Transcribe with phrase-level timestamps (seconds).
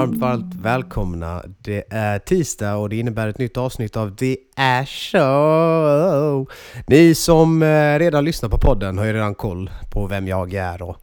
[0.00, 1.42] Varmt, varmt välkomna.
[1.58, 6.50] Det är tisdag och det innebär ett nytt avsnitt av The Ash Show.
[6.86, 10.82] Ni som eh, redan lyssnar på podden har ju redan koll på vem jag är
[10.82, 10.96] och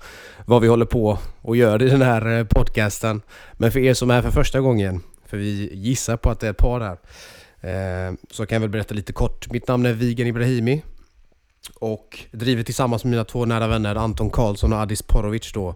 [0.46, 3.22] vad vi håller på och gör i den här eh, podcasten.
[3.54, 6.48] Men för er som är här för första gången, för vi gissar på att det
[6.48, 6.98] är ett par här,
[8.08, 9.52] eh, så kan jag väl berätta lite kort.
[9.52, 10.84] Mitt namn är Vigen Ibrahimi
[11.80, 15.76] och driver tillsammans med mina två nära vänner Anton Karlsson och Adis Porovic då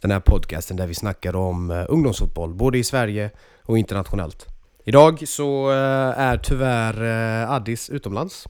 [0.00, 3.30] den här podcasten där vi snackar om eh, ungdomsfotboll, både i Sverige
[3.62, 4.46] och internationellt.
[4.84, 7.02] Idag så eh, är tyvärr
[7.42, 8.48] eh, Addis utomlands.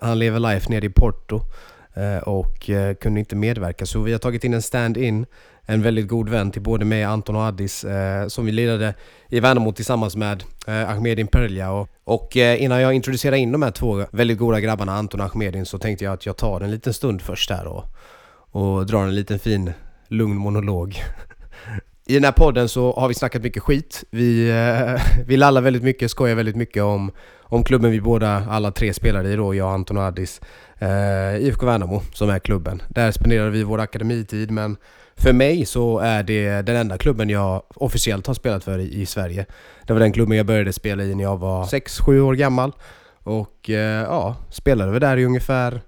[0.00, 1.40] han lever life nere i Porto
[2.22, 5.26] och kunde inte medverka så vi har tagit in en stand-in,
[5.62, 7.84] en väldigt god vän till både mig, Anton och Addis
[8.28, 8.94] som vi lirade
[9.28, 14.06] i Värnamo tillsammans med Ahmedin Perlia och, och innan jag introducerar in de här två
[14.12, 17.22] väldigt goda grabbarna, Anton och Ahmedin, så tänkte jag att jag tar en liten stund
[17.22, 17.84] först här och,
[18.50, 19.72] och drar en liten fin
[20.08, 20.96] lugn monolog.
[22.06, 24.04] I den här podden så har vi snackat mycket skit.
[24.10, 28.70] Vi, eh, vi lallar väldigt mycket, skojar väldigt mycket om, om klubben vi båda, alla
[28.70, 30.40] tre spelar i då, jag, Anton och Addis.
[30.78, 32.82] Eh, IFK Värnamo som är klubben.
[32.88, 34.76] Där spenderade vi vår akademitid men
[35.16, 39.06] för mig så är det den enda klubben jag officiellt har spelat för i, i
[39.06, 39.46] Sverige.
[39.86, 42.72] Det var den klubben jag började spela i när jag var 6-7 år gammal.
[43.22, 45.80] Och eh, ja, spelade väl där i ungefär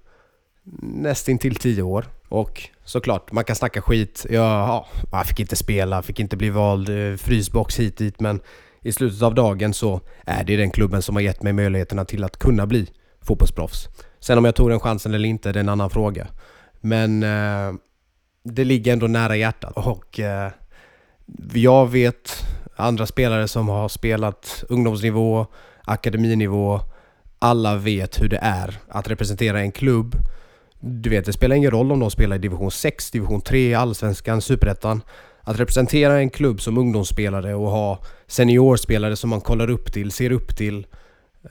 [0.81, 2.05] nästintill 10 år.
[2.29, 4.25] Och såklart, man kan snacka skit.
[4.29, 8.39] Jag, ja, jag fick inte spela, fick inte bli vald, eh, frysbox hit dit men
[8.81, 12.23] i slutet av dagen så är det den klubben som har gett mig möjligheterna till
[12.23, 12.87] att kunna bli
[13.21, 13.87] fotbollsproffs.
[14.19, 16.27] Sen om jag tog den chansen eller inte, det är en annan fråga.
[16.81, 17.73] Men eh,
[18.43, 20.51] det ligger ändå nära hjärtat och eh,
[21.53, 25.45] jag vet andra spelare som har spelat ungdomsnivå,
[25.83, 26.79] akademinivå.
[27.39, 30.15] Alla vet hur det är att representera en klubb
[30.79, 34.41] du vet, det spelar ingen roll om de spelar i division 6, division 3, allsvenskan,
[34.41, 35.01] superettan.
[35.41, 40.31] Att representera en klubb som ungdomsspelare och ha seniorspelare som man kollar upp till, ser
[40.31, 40.87] upp till.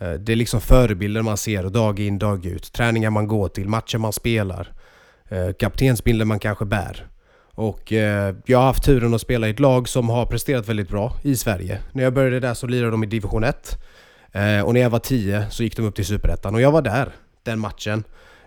[0.01, 2.73] Eh, det är liksom förebilder man ser dag in, dag ut.
[2.73, 4.73] Träningar man går till, matcher man spelar.
[5.29, 7.07] Eh, kaptensbilder man kanske bär.
[7.55, 10.89] Och eh, jag har haft turen att spela i ett lag som har presterat väldigt
[10.89, 11.79] bra i Sverige.
[11.93, 13.79] När jag började där så lirade de i division 1.
[14.65, 17.13] Och när jag var 10 så gick de upp till superettan och jag var där
[17.43, 18.05] den matchen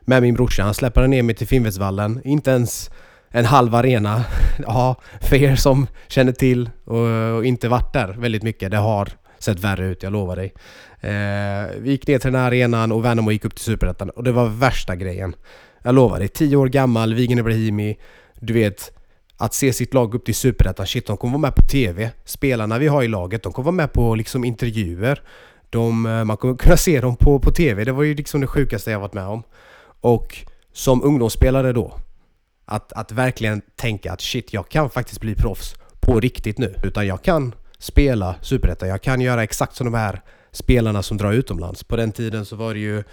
[0.09, 0.63] med min brorsa.
[0.63, 2.21] Han släpade ner mig till Finnvedsvallen.
[2.23, 2.89] Inte ens
[3.29, 4.23] en halv arena.
[4.67, 8.71] Ja, för er som känner till och, och, inte varit där väldigt mycket.
[8.71, 9.09] Det har
[9.39, 10.53] sett värre ut, jag lovar dig.
[11.01, 14.23] Eh, vi gick ner till den här arenan och Värnamo gick upp till Superettan och
[14.23, 15.35] det var värsta grejen.
[15.83, 17.97] Jag lovar dig, 10 år gammal, Vigen Ibrahimi.
[18.39, 18.91] Du vet,
[19.37, 22.11] att se sitt lag upp till Superettan, shit de kommer vara med på TV.
[22.25, 25.21] Spelarna vi har i laget, de kommer vara med på liksom intervjuer.
[25.69, 28.47] De, eh, man kommer kunna se dem på, på TV, det var ju liksom det
[28.47, 29.43] sjukaste jag varit med om.
[30.01, 30.37] Och
[30.73, 31.93] som ungdomsspelare då,
[32.65, 36.75] att, att verkligen tänka att shit, jag kan faktiskt bli proffs på riktigt nu.
[36.83, 40.21] Utan jag kan spela Superettan, jag kan göra exakt som de här
[40.51, 41.83] spelarna som drar utomlands.
[41.83, 43.03] På den tiden så var det ju,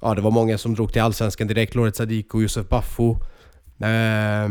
[0.00, 1.74] ja det var många som drog till Allsvenskan direkt.
[1.74, 3.16] Loret Sadiko, Josef Baffo,
[3.80, 4.48] eh,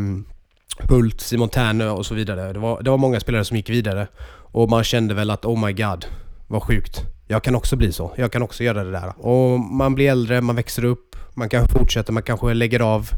[0.89, 2.53] Hult, Simon Terne och så vidare.
[2.53, 4.07] Det var, det var många spelare som gick vidare.
[4.53, 6.05] Och man kände väl att oh my god,
[6.47, 7.01] vad sjukt.
[7.27, 8.13] Jag kan också bli så.
[8.17, 9.13] Jag kan också göra det där.
[9.17, 13.09] Och man blir äldre, man växer upp man kanske fortsätter, man kanske lägger av.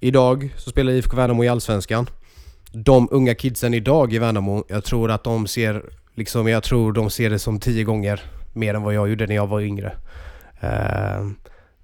[0.00, 2.06] Idag så spelar IFK Värnamo i Allsvenskan.
[2.72, 5.84] De unga kidsen idag i Värnamo, jag tror att de ser
[6.14, 8.22] liksom, jag tror de ser det som tio gånger
[8.52, 9.92] mer än vad jag gjorde när jag var yngre.
[10.64, 11.30] Uh,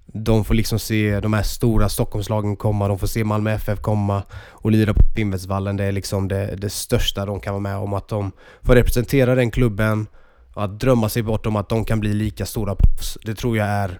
[0.05, 4.23] de får liksom se de här stora Stockholmslagen komma, de får se Malmö FF komma
[4.49, 5.77] och lira på Finnvedsvallen.
[5.77, 7.93] Det är liksom det, det största de kan vara med om.
[7.93, 10.07] Att de får representera den klubben
[10.53, 13.17] och att drömma sig bort om att de kan bli lika stora proffs.
[13.23, 13.99] Det tror jag är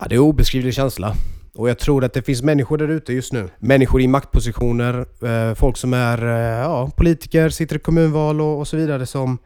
[0.00, 1.14] Ja, det är en obeskrivlig känsla.
[1.54, 3.48] Och jag tror att det finns människor där ute just nu.
[3.58, 8.68] Människor i maktpositioner, eh, folk som är eh, ja, politiker, sitter i kommunval och, och
[8.68, 9.38] så vidare som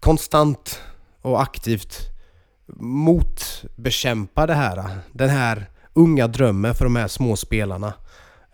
[0.00, 0.80] konstant
[1.22, 1.98] och aktivt
[2.80, 4.88] motbekämpar det här.
[5.12, 7.92] Den här unga drömmen för de här små spelarna.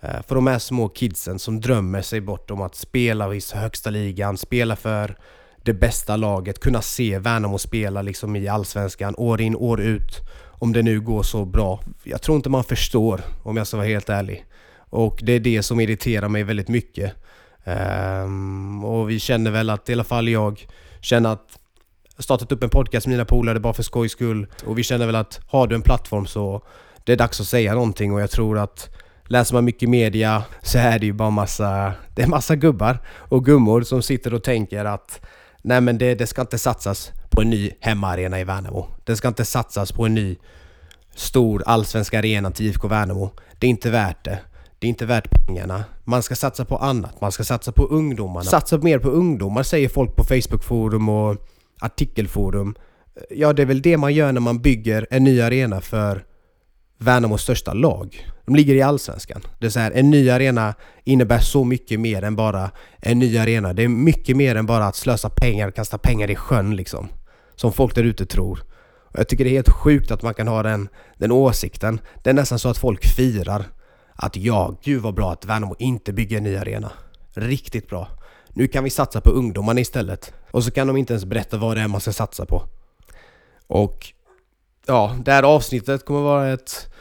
[0.00, 3.90] Eh, för de här små kidsen som drömmer sig bort om att spela i högsta
[3.90, 5.16] ligan, spela för
[5.64, 10.20] det bästa laget, kunna se Värnamo spela liksom i Allsvenskan år in, år ut
[10.62, 11.80] om det nu går så bra.
[12.02, 14.44] Jag tror inte man förstår om jag ska vara helt ärlig.
[14.90, 17.12] Och det är det som irriterar mig väldigt mycket.
[17.64, 20.66] Um, och vi känner väl att i alla fall jag
[21.00, 21.58] känner att
[22.18, 24.46] startat upp en podcast med mina polare bara för skojs skull.
[24.64, 26.62] Och vi känner väl att har du en plattform så
[27.04, 28.90] det är dags att säga någonting och jag tror att
[29.26, 33.44] läser man mycket media så är det ju bara massa, det är massa gubbar och
[33.44, 35.26] gummor som sitter och tänker att
[35.62, 38.86] nej men det, det ska inte satsas på en ny hemmaarena i Värnamo.
[39.04, 40.36] Det ska inte satsas på en ny
[41.14, 43.30] stor allsvensk arena till IFK Värnamo.
[43.58, 44.38] Det är inte värt det.
[44.78, 45.84] Det är inte värt pengarna.
[46.04, 47.20] Man ska satsa på annat.
[47.20, 48.44] Man ska satsa på ungdomarna.
[48.44, 51.36] Satsa mer på ungdomar säger folk på Facebookforum och
[51.80, 52.74] artikelforum.
[53.30, 56.24] Ja, det är väl det man gör när man bygger en ny arena för
[56.98, 58.31] Värnamos största lag.
[58.44, 59.42] De ligger i Allsvenskan.
[59.58, 60.74] Det är så här, en ny arena
[61.04, 63.72] innebär så mycket mer än bara en ny arena.
[63.72, 67.08] Det är mycket mer än bara att slösa pengar, kasta pengar i sjön liksom.
[67.56, 68.62] Som folk där ute tror.
[69.12, 72.00] Och jag tycker det är helt sjukt att man kan ha den, den åsikten.
[72.22, 73.64] Det är nästan så att folk firar
[74.14, 76.92] att ja, gud vad bra att Värnamo inte bygger en ny arena.
[77.34, 78.08] Riktigt bra.
[78.48, 80.32] Nu kan vi satsa på ungdomarna istället.
[80.50, 82.62] Och så kan de inte ens berätta vad det är man ska satsa på.
[83.66, 84.12] Och
[84.86, 86.91] ja, det här avsnittet kommer vara ett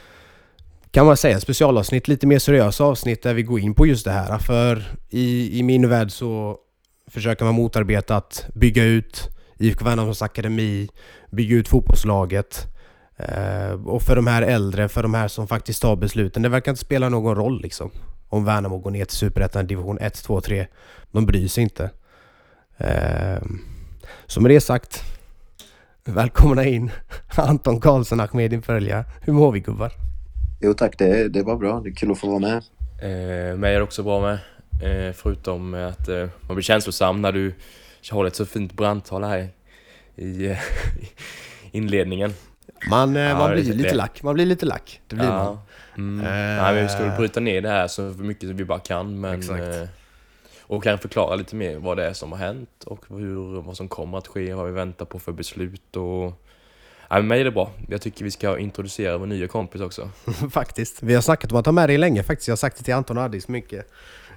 [0.92, 4.10] kan man säga specialavsnitt, lite mer seriösa avsnitt där vi går in på just det
[4.10, 4.38] här.
[4.38, 6.58] För i, i min värld så
[7.06, 10.88] försöker man motarbeta att bygga ut IFK Värnamos akademi,
[11.30, 12.66] bygga ut fotbollslaget.
[13.16, 16.72] Eh, och för de här äldre, för de här som faktiskt tar besluten, det verkar
[16.72, 17.90] inte spela någon roll liksom.
[18.28, 20.66] Om Värnamo går ner till Superettan division 1, 2, 3.
[21.12, 21.90] De bryr sig inte.
[22.76, 23.42] Eh,
[24.26, 25.02] så med det sagt,
[26.04, 26.90] välkomna in
[27.36, 29.04] Anton Karlsson, Ahmedin Följa.
[29.20, 30.11] Hur mår vi gubbar?
[30.64, 31.80] Jo tack, det, det var bra.
[31.80, 32.56] Det är kul att få vara med.
[33.02, 34.38] Eh, mig är det också bra med.
[34.82, 37.54] Eh, förutom att eh, man blir känslosam när du
[38.10, 39.48] håller ett så fint brandtal här
[40.16, 40.56] i, i
[41.72, 42.34] inledningen.
[42.90, 44.22] Man, eh, ja, man blir lite lack.
[44.22, 45.00] Man blir lite lack.
[45.06, 45.44] Det blir ja.
[45.44, 45.58] man.
[45.96, 46.26] Mm.
[46.26, 49.20] Uh, Nej, vi ska väl bryta ner det här så mycket som vi bara kan.
[49.20, 49.88] Men, eh,
[50.60, 53.88] och kan förklara lite mer vad det är som har hänt och hur, vad som
[53.88, 56.41] kommer att ske, vad vi väntar på för beslut och
[57.12, 57.70] Ja, men mig är det bra.
[57.88, 60.10] Jag tycker vi ska introducera vår nya kompis också.
[60.50, 61.02] faktiskt.
[61.02, 62.48] Vi har snackat om att ha med dig länge faktiskt.
[62.48, 63.86] Jag har sagt det till Anton och Addis mycket.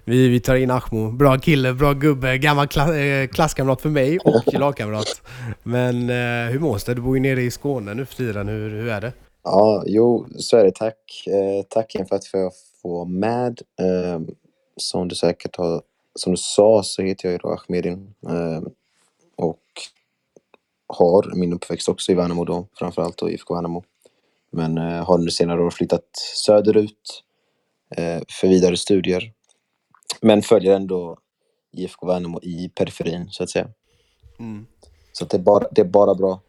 [0.04, 1.12] Vi, vi tar in Ahmo.
[1.12, 5.22] Bra kille, bra gubbe, gammal kla äh, klasskamrat för mig och lagkamrat.
[5.64, 6.94] Men äh, hur mås det?
[6.94, 8.48] Du bor ju nere i Skåne nu för tiden.
[8.48, 9.14] Hur, hur är det?
[9.44, 10.72] Ja, jo, så är det.
[10.72, 11.28] Tack.
[11.28, 12.52] Eh, tack igen för att jag
[12.82, 13.62] får vara med.
[13.80, 14.20] Eh,
[14.78, 15.82] som du säkert har,
[16.16, 18.14] som du sa så heter jag ju då Ahmedin.
[18.28, 18.62] Eh,
[19.36, 19.60] och
[20.88, 23.84] har min uppväxt också i Värnamo då, framförallt då IFK Värnamo.
[24.52, 26.06] Men eh, har under senare år flyttat
[26.46, 27.24] söderut
[27.98, 29.32] eh, för vidare studier.
[30.22, 31.18] Men följer ändå
[31.72, 33.68] IFK Värnamo i periferin, så att säga.
[34.40, 34.66] Mm.
[35.14, 36.42] Så det, är bara, det är bara bra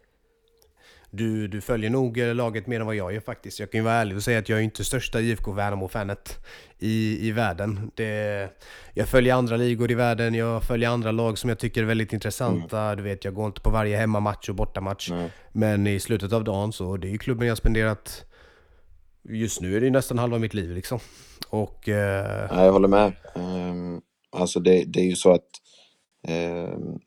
[1.11, 3.61] du, du följer nog eh, laget mer än vad jag gör faktiskt.
[3.61, 6.39] Jag kan ju vara ärlig och säga att jag är inte största IFK Värnamo-fanet
[6.79, 7.91] i, i världen.
[7.95, 8.49] Det,
[8.95, 12.13] jag följer andra ligor i världen, jag följer andra lag som jag tycker är väldigt
[12.13, 12.81] intressanta.
[12.81, 12.97] Mm.
[12.97, 15.11] Du vet, jag går inte på varje hemmamatch och bortamatch.
[15.11, 15.31] Mm.
[15.53, 18.27] Men i slutet av dagen så det är ju klubben jag spenderat
[19.29, 20.99] Just nu är det nästan halva mitt liv liksom.
[21.49, 21.89] Och...
[21.89, 22.47] Eh...
[22.51, 23.13] jag håller med.
[23.35, 24.01] Um,
[24.33, 25.49] alltså det, det är ju så att
[26.29, 27.01] um,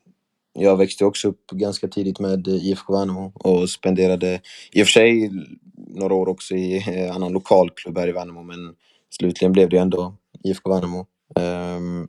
[0.52, 4.40] jag växte också upp ganska tidigt med IFK Värnamo och spenderade
[4.72, 5.30] i och för sig
[5.76, 8.74] några år också i en annan lokalklubb här i Värnamo men
[9.10, 10.14] slutligen blev det ändå
[10.44, 11.06] IFK Värnamo.
[11.34, 12.08] Um,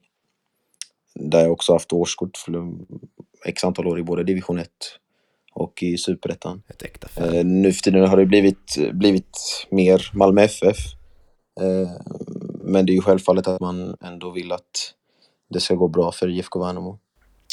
[1.16, 2.74] där jag också haft årskort för
[3.46, 4.70] x antal år i både division 1
[5.54, 6.64] och i superettan.
[7.34, 10.78] Uh, nu för tiden har det blivit, blivit mer Malmö FF.
[11.62, 11.90] Uh,
[12.64, 14.94] men det är ju självfallet att man ändå vill att
[15.50, 17.00] det ska gå bra för IFK Värnamo.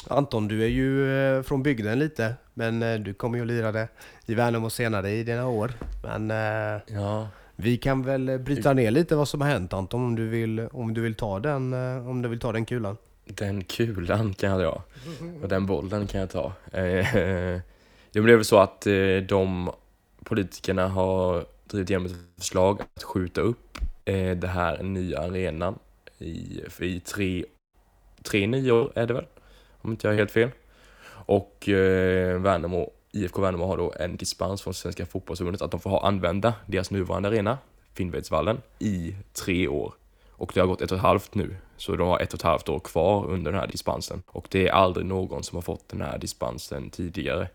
[0.07, 3.73] Anton, du är ju eh, från bygden lite, men eh, du kommer ju att lira
[3.73, 3.89] det
[4.27, 5.73] i Värnamo senare i dina år.
[6.03, 7.29] Men eh, ja.
[7.57, 10.95] vi kan väl bryta ner lite vad som har hänt Anton, om du vill, om
[10.95, 11.73] du vill, ta, den,
[12.09, 12.97] om du vill ta den kulan.
[13.25, 14.83] Den kulan kan jag dra,
[15.43, 16.53] och den bollen kan jag ta.
[18.13, 18.87] Det blev så att
[19.29, 19.71] de
[20.25, 23.79] politikerna har drivit igenom ett förslag att skjuta upp
[24.37, 25.79] det här nya arenan
[26.19, 27.45] i, i tre,
[28.23, 29.25] tre nio år är det väl?
[29.89, 30.51] Om inte jag är helt fel.
[31.09, 35.91] Och eh, Värnamo, IFK Värnamo har då en dispens från Svenska fotbollsförbundet att de får
[35.91, 37.59] ha, använda deras nuvarande arena,
[37.95, 39.95] Finnvedsvallen, i tre år.
[40.31, 42.43] Och det har gått ett och ett halvt nu, så de har ett och ett
[42.43, 44.23] halvt år kvar under den här dispensen.
[44.27, 47.49] Och det är aldrig någon som har fått den här dispensen tidigare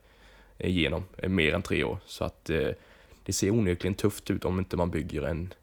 [0.57, 1.97] eh, igenom eh, mer än tre år.
[2.05, 2.69] Så att eh,
[3.23, 5.53] det ser onekligen tufft ut om inte man bygger en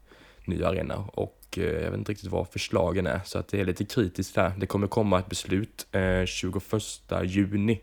[0.45, 1.05] ny arena.
[1.13, 4.35] Och Eh, jag vet inte riktigt vad förslagen är så att det är lite kritiskt
[4.35, 4.53] där.
[4.57, 6.63] Det kommer komma ett beslut eh, 21
[7.23, 7.81] juni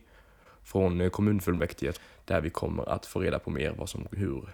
[0.63, 1.93] från eh, kommunfullmäktige
[2.25, 4.49] där vi kommer att få reda på mer vad som, hur,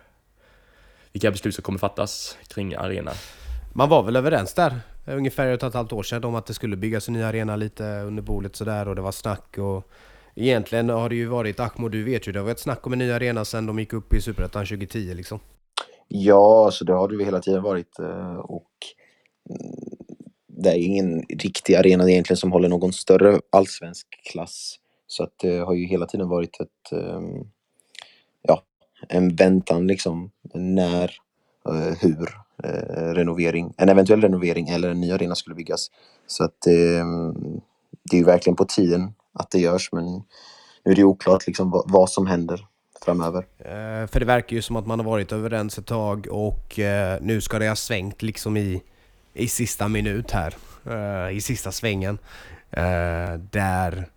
[1.12, 3.12] vilka beslut som kommer fattas kring arena.
[3.72, 6.46] Man var väl överens där eh, ungefär ett och ett halvt år sedan om att
[6.46, 9.90] det skulle byggas en ny arena lite under bordet sådär och det var snack och
[10.36, 12.98] Egentligen har det ju varit, Ahmo du vet ju, det har varit snack om en
[12.98, 15.40] ny arena sedan de gick upp i Superettan 2010 liksom.
[16.08, 18.70] Ja, så det har det ju hela tiden varit eh, och
[19.50, 19.94] mm,
[20.46, 24.76] det är ingen riktig arena egentligen som håller någon större allsvensk klass.
[25.06, 27.48] Så att det har ju hela tiden varit ett, ehm,
[28.42, 28.62] ja,
[29.08, 30.30] en väntan liksom.
[30.54, 31.12] När,
[31.68, 32.28] eh, hur
[32.64, 35.90] eh, renovering, en eventuell renovering eller en ny arena skulle byggas.
[36.26, 37.60] Så att ehm,
[38.10, 40.04] det är ju verkligen på tiden att det görs men
[40.84, 42.66] nu är det oklart liksom vad, vad som händer
[43.04, 43.44] framöver.
[43.58, 47.18] Eh, för det verkar ju som att man har varit överens ett tag och eh,
[47.20, 48.82] nu ska det ha svängt liksom i,
[49.34, 50.54] i sista minut här.
[50.86, 52.18] Eh, I sista svängen.
[52.70, 54.08] Eh, där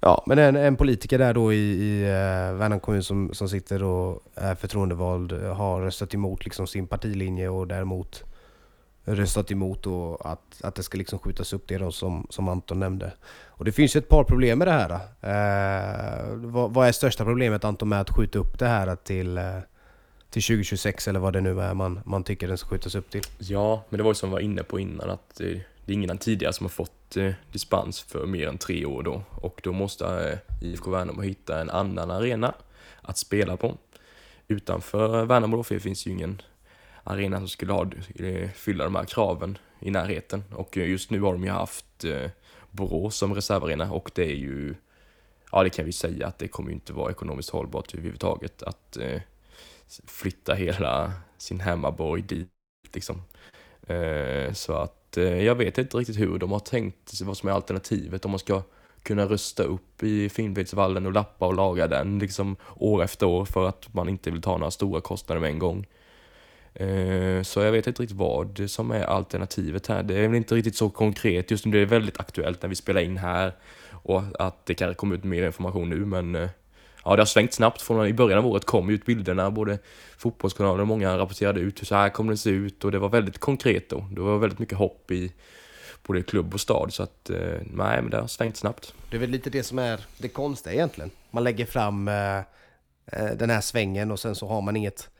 [0.00, 3.82] Ja, men en, en politiker där då i, i eh, Värnamo kommun som, som sitter
[3.82, 8.24] och är förtroendevald har röstat emot liksom sin partilinje och däremot
[9.16, 12.80] röstat emot och att, att det ska liksom skjutas upp det då som, som Anton
[12.80, 13.12] nämnde.
[13.46, 14.90] Och det finns ju ett par problem med det här.
[15.20, 19.58] Eh, vad, vad, är största problemet Anton med att skjuta upp det här till, eh,
[20.30, 23.22] till 2026 eller vad det nu är man, man tycker den ska skjutas upp till?
[23.38, 25.46] Ja, men det var ju som vi var inne på innan att eh,
[25.84, 29.22] det är ingen tidigare som har fått eh, dispens för mer än tre år då
[29.30, 32.54] och då måste IFK Värnamo hitta en annan arena
[33.02, 33.76] att spela på.
[34.48, 36.42] Utanför Värnamo då, för det finns ju ingen
[37.08, 37.90] arena som skulle ha,
[38.54, 42.30] fylla de här kraven i närheten och just nu har de ju haft eh,
[42.70, 44.74] Borås som reservarena och det är ju,
[45.52, 48.96] ja det kan vi säga att det kommer ju inte vara ekonomiskt hållbart överhuvudtaget att
[48.96, 49.20] eh,
[50.06, 52.48] flytta hela sin hemmaborg dit
[52.92, 53.22] liksom.
[53.86, 57.52] Eh, så att Eh, jag vet inte riktigt hur de har tänkt vad som är
[57.52, 58.62] alternativet, om man ska
[59.02, 63.68] kunna rusta upp i Finnvedsvallen och lappa och laga den liksom år efter år för
[63.68, 65.86] att man inte vill ta några stora kostnader med en gång.
[66.78, 70.02] Eh, så jag vet inte riktigt vad som är alternativet här.
[70.02, 71.50] Det är väl inte riktigt så konkret.
[71.50, 73.52] Just nu det är väldigt aktuellt när vi spelar in här
[73.90, 76.48] och att det kan komma ut mer information nu men eh,
[77.04, 77.82] ja, det har svängt snabbt.
[77.82, 79.78] Från I början av året kom ut bilderna, både
[80.18, 83.08] fotbollskanaler och många rapporterade ut hur så här kommer det se ut och det var
[83.08, 84.06] väldigt konkret då.
[84.12, 85.32] Det var väldigt mycket hopp i
[86.02, 88.94] både klubb och stad så att eh, nej, men det har svängt snabbt.
[89.10, 91.10] Det är väl lite det som är det konstiga egentligen.
[91.30, 92.40] Man lägger fram eh,
[93.36, 95.10] den här svängen och sen så har man inget,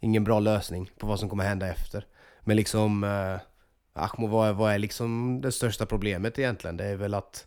[0.00, 2.06] ingen bra lösning på vad som kommer hända efter.
[2.44, 3.40] Men liksom, eh,
[3.92, 6.76] Ahmo, vad är, vad är liksom det största problemet egentligen?
[6.76, 7.46] Det är väl att,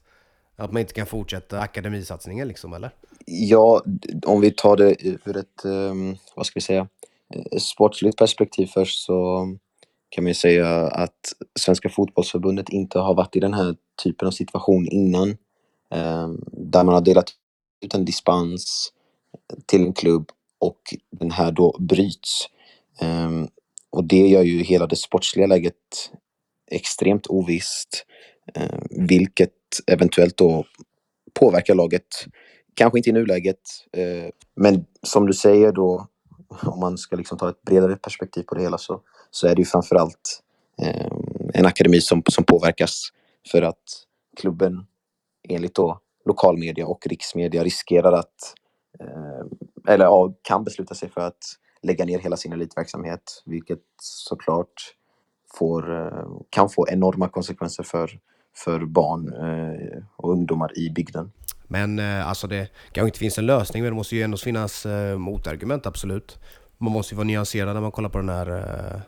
[0.56, 2.92] att man inte kan fortsätta akademisatsningen liksom, eller?
[3.26, 3.84] Ja,
[4.26, 6.88] om vi tar det ur ett, um, vad ska vi säga,
[7.34, 9.48] eh, sportsligt perspektiv först så
[10.10, 14.32] kan man ju säga att Svenska fotbollsförbundet inte har varit i den här typen av
[14.32, 15.38] situation innan.
[15.90, 17.30] Um, där man har delat
[17.82, 18.92] ut en dispens
[19.66, 20.32] till en klubb
[20.64, 20.80] och
[21.12, 22.48] den här då bryts.
[23.02, 23.48] Um,
[23.90, 26.12] och det gör ju hela det sportsliga läget
[26.72, 28.06] extremt ovisst.
[28.56, 29.52] Um, vilket
[29.88, 30.66] eventuellt då
[31.34, 32.08] påverkar laget
[32.76, 36.08] Kanske inte i nuläget, eh, men som du säger då,
[36.64, 39.02] om man ska liksom ta ett bredare perspektiv på det hela så,
[39.32, 40.44] så är det ju framförallt
[40.82, 43.10] ehm, en akademi som, som påverkas
[43.52, 43.84] för att
[44.38, 44.86] klubben
[45.50, 48.56] enligt då lokalmedia och riksmedia riskerar att,
[49.00, 49.46] eh,
[49.88, 51.44] eller ja, kan besluta sig för att
[51.82, 54.94] lägga ner hela sin elitverksamhet, vilket såklart
[55.58, 58.12] får, eh, kan få enorma konsekvenser för,
[58.56, 61.32] för barn eh, och ungdomar i bygden.
[61.68, 64.88] Men eh, alltså det kanske inte finns en lösning, men det måste ju ändå finnas
[65.18, 66.40] motargument, absolut.
[66.78, 69.02] Man måste ju vara nyanserad när man kollar på den här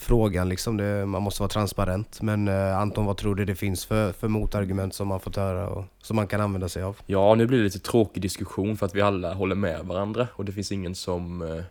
[0.00, 0.48] frågan.
[0.48, 0.76] Liksom.
[0.76, 2.22] Det, man måste vara transparent.
[2.22, 5.68] Men eh, Anton, vad tror du det finns för, för motargument som man fått höra
[5.68, 6.96] och som man kan använda sig av?
[7.06, 10.44] Ja, nu blir det lite tråkig diskussion för att vi alla håller med varandra och
[10.44, 11.62] det finns ingen som eh,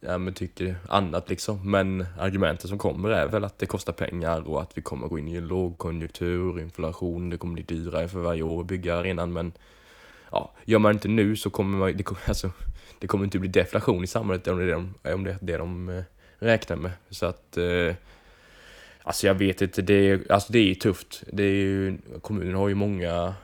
[0.00, 1.70] ja, men tycker annat liksom.
[1.70, 5.18] Men argumentet som kommer är väl att det kostar pengar och att vi kommer gå
[5.18, 9.32] in i en lågkonjunktur, inflation, det kommer bli dyrare för varje år att bygga arenan.
[9.32, 9.52] Men
[10.30, 12.50] ja, gör man inte nu så kommer man, det, kommer, alltså,
[12.98, 15.38] det kommer inte bli deflation i samhället om det är det de, om det, är
[15.40, 16.02] det de eh,
[16.40, 16.92] räkna med.
[17.10, 17.94] Så att eh,
[19.02, 21.22] Alltså jag vet inte, det är, alltså det är tufft.
[21.32, 23.34] Det är ju, kommunen har ju många,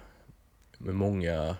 [0.78, 1.56] många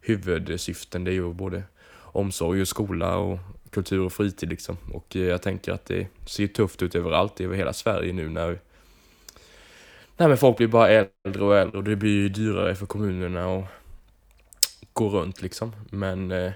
[0.00, 1.04] huvudsyften.
[1.04, 1.62] Det är ju både
[1.96, 3.38] omsorg och skola och
[3.70, 4.76] kultur och fritid liksom.
[4.92, 8.58] Och jag tänker att det ser tufft ut överallt, över hela Sverige nu när
[10.16, 13.58] Nej men folk blir bara äldre och äldre och det blir ju dyrare för kommunerna
[13.58, 13.64] att
[14.92, 15.72] gå runt liksom.
[15.90, 16.52] Men eh,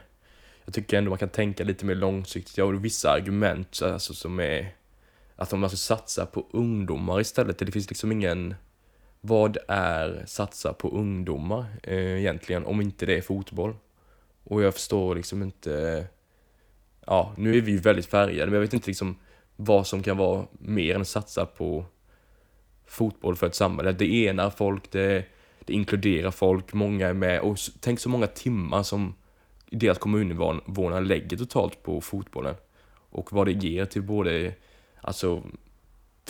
[0.71, 2.59] jag tycker ändå man kan tänka lite mer långsiktigt.
[2.59, 4.75] Jag har vissa argument alltså, som är
[5.37, 7.59] att om man ska satsa på ungdomar istället.
[7.59, 8.55] Det finns liksom ingen...
[9.21, 13.77] Vad är satsa på ungdomar eh, egentligen om inte det är fotboll?
[14.45, 16.07] Och jag förstår liksom inte
[17.07, 19.17] ja, nu är vi ju väldigt färgade, men jag vet inte liksom
[19.57, 21.85] vad som kan vara mer än att satsa på
[22.87, 23.93] fotboll för ett samhälle.
[23.93, 25.25] Det enar folk, det,
[25.65, 29.15] det inkluderar folk, många är med och tänk så många timmar som
[29.71, 32.55] deras kommuninvånare lägger totalt på fotbollen
[33.11, 34.55] och vad det ger till både
[35.00, 35.43] alltså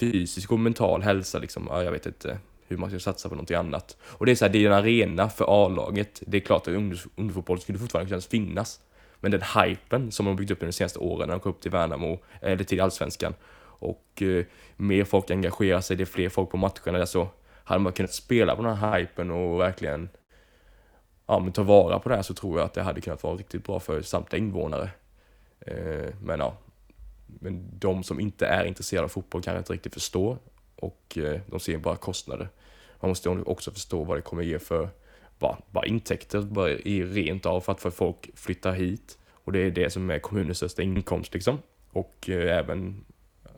[0.00, 1.66] fysisk och mental hälsa liksom.
[1.70, 3.96] Ja, jag vet inte hur man ska satsa på någonting annat.
[4.02, 6.22] Och det är så här, det är en arena för A-laget.
[6.26, 8.80] Det är klart att ungdomsfotboll skulle fortfarande kunna finnas.
[9.20, 11.70] Men den hypen som de byggt upp de senaste åren när de kom upp till
[11.70, 14.44] Värnamo, eller till Allsvenskan, och eh,
[14.76, 17.28] mer folk engagerar sig, det är fler folk på matcherna, där så
[17.64, 20.08] hade man kunnat spela på den här hypen och verkligen
[21.30, 23.34] ja, men ta vara på det här så tror jag att det hade kunnat vara
[23.34, 24.90] riktigt bra för samtliga invånare.
[25.60, 26.56] Eh, men ja,
[27.26, 30.38] men de som inte är intresserade av fotboll kan inte riktigt förstå
[30.76, 32.48] och eh, de ser bara kostnader.
[33.00, 34.88] Man måste också förstå vad det kommer ge för
[35.38, 39.18] bara, bara intäkter, bara i rent av för att för folk flyttar hit.
[39.32, 41.58] Och det är det som är kommunens största inkomst liksom.
[41.92, 43.04] Och eh, även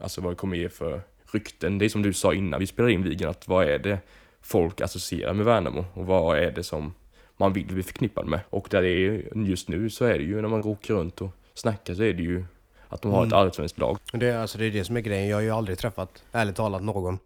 [0.00, 1.02] alltså vad det kommer ge för
[1.33, 1.79] rykten.
[1.79, 3.99] Det är som du sa innan vi spelade in Vigen att vad är det
[4.41, 6.95] folk associerar med Värnamo och vad är det som
[7.37, 8.41] man vill bli förknippad med.
[8.51, 11.31] Och där det är just nu så är det ju när man åker runt och
[11.55, 12.45] snackar så är det ju
[12.89, 13.39] att de har ett mm.
[13.39, 13.99] allsvenskt lag.
[14.12, 15.29] Det, alltså det är det som är grejen.
[15.29, 17.19] Jag har ju aldrig träffat, ärligt talat, någon.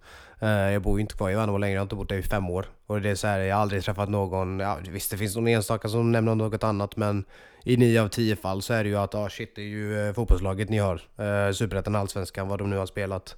[0.42, 2.22] Uh, jag bor ju inte kvar i Värnamo längre, jag har inte bott där i
[2.22, 2.66] fem år.
[2.86, 5.48] Och det är så här, jag har aldrig träffat någon, ja, visst det finns någon
[5.48, 7.24] enstaka som nämner något annat men
[7.64, 9.96] i nio av tio fall så är det ju att ah, shit, det är ju
[9.96, 10.94] uh, fotbollslaget ni har.
[10.94, 13.36] Uh, Superettan, Allsvenskan, vad de nu har spelat.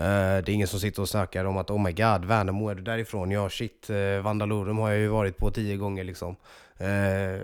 [0.00, 0.06] Uh,
[0.44, 2.82] det är ingen som sitter och snackar om att oh my god, Värnamo, är du
[2.82, 3.30] därifrån?
[3.30, 6.36] Ja shit, uh, Vandalorum har jag ju varit på tio gånger liksom.
[6.80, 7.40] Uh,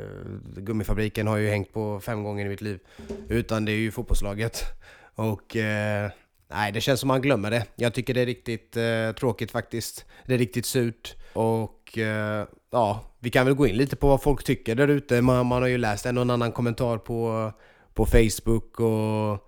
[0.56, 2.78] gummifabriken har jag ju hängt på fem gånger i mitt liv.
[3.28, 4.62] Utan det är ju fotbollslaget.
[5.14, 6.10] Och uh,
[6.50, 7.64] nej, det känns som man glömmer det.
[7.74, 8.76] Jag tycker det är riktigt
[9.18, 10.04] tråkigt faktiskt.
[10.26, 11.14] Det är riktigt surt.
[11.32, 11.98] Och
[12.70, 15.22] ja, vi kan väl gå in lite på vad folk tycker där ute.
[15.22, 17.52] Man, man har ju läst en och annan kommentar på,
[17.94, 19.46] på Facebook och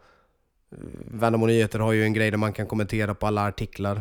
[0.72, 0.78] Eh,
[1.10, 4.00] Värnamo Nyheter har ju en grej där man kan kommentera på alla artiklar.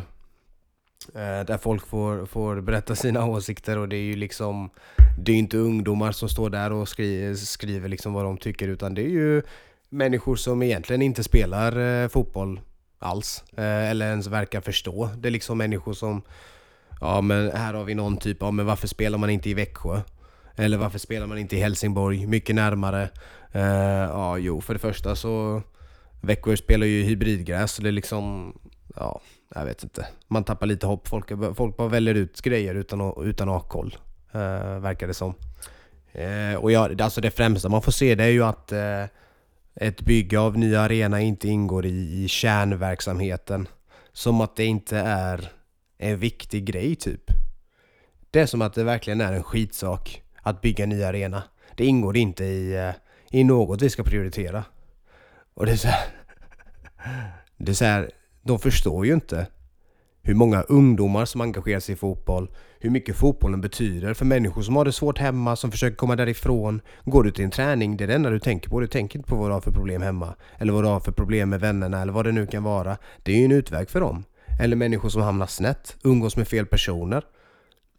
[1.14, 4.70] Eh, där folk får, får berätta sina åsikter och det är ju liksom
[5.18, 8.68] Det är ju inte ungdomar som står där och skriver, skriver liksom vad de tycker
[8.68, 9.42] utan det är ju
[9.90, 12.60] Människor som egentligen inte spelar eh, fotboll
[12.98, 15.10] alls Eller ens verkar förstå.
[15.16, 16.22] Det är liksom människor som
[17.00, 20.00] Ja men här har vi någon typ av, men varför spelar man inte i Växjö?
[20.56, 22.26] Eller varför spelar man inte i Helsingborg?
[22.26, 23.08] Mycket närmare.
[24.12, 25.62] ja jo, för det första så
[26.20, 28.54] Växjö spelar ju hybridgräs, så det är liksom...
[28.96, 29.20] Ja,
[29.54, 30.06] jag vet inte.
[30.28, 31.08] Man tappar lite hopp.
[31.08, 33.96] Folk, folk bara väljer ut grejer utan att, utan att ha koll.
[34.32, 35.34] eh, verkar det som.
[36.12, 39.04] Eh, och ja, alltså det främsta man får se det är ju att eh,
[39.74, 43.68] ett bygge av ny arena inte ingår i, i kärnverksamheten.
[44.12, 45.52] Som att det inte är
[45.98, 47.30] en viktig grej typ.
[48.30, 51.42] Det är som att det verkligen är en skitsak att bygga en ny arena.
[51.76, 52.94] Det ingår inte i, eh,
[53.30, 54.64] i något vi ska prioritera.
[55.58, 56.06] Och det är så här,
[57.56, 58.10] Det är så här,
[58.42, 59.46] de förstår ju inte
[60.22, 64.76] hur många ungdomar som engagerar sig i fotboll, hur mycket fotbollen betyder för människor som
[64.76, 66.80] har det svårt hemma, som försöker komma därifrån.
[67.04, 68.80] Går du till en träning, det är det enda du tänker på.
[68.80, 71.12] Du tänker inte på vad du har för problem hemma, eller vad du har för
[71.12, 72.96] problem med vännerna, eller vad det nu kan vara.
[73.22, 74.24] Det är ju en utväg för dem.
[74.60, 77.24] Eller människor som hamnar snett, umgås med fel personer.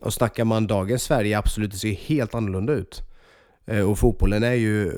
[0.01, 3.01] Och snackar man dagens Sverige, absolut, det ser helt annorlunda ut.
[3.65, 4.91] Eh, och fotbollen är ju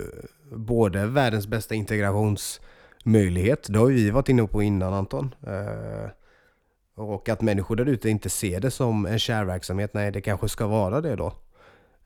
[0.51, 5.35] både världens bästa integrationsmöjlighet, det har vi varit inne på innan Anton.
[5.47, 6.09] Eh,
[6.95, 9.93] och att människor där ute inte ser det som en kärnverksamhet.
[9.93, 11.33] nej det kanske ska vara det då.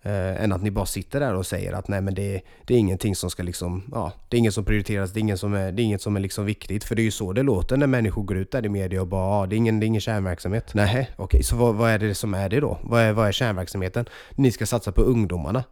[0.05, 2.77] Äh, än att ni bara sitter där och säger att nej men det, det är
[2.77, 5.71] ingenting som ska liksom, ja, det är inget som prioriteras, det är, inget som är,
[5.71, 6.83] det är inget som är liksom viktigt.
[6.83, 9.07] För det är ju så det låter när människor går ut där i media och
[9.07, 10.73] bara, ja, det är ingen, det är ingen kärnverksamhet.
[10.73, 12.77] Nej, okej, okay, så vad, vad, är det som är det då?
[12.83, 14.05] Vad är, vad är kärnverksamheten?
[14.31, 15.63] Ni ska satsa på ungdomarna.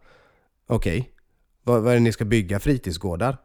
[0.66, 1.13] Okej, okay.
[1.64, 2.60] Vad, vad är det ni ska bygga?
[2.60, 3.36] Fritidsgårdar?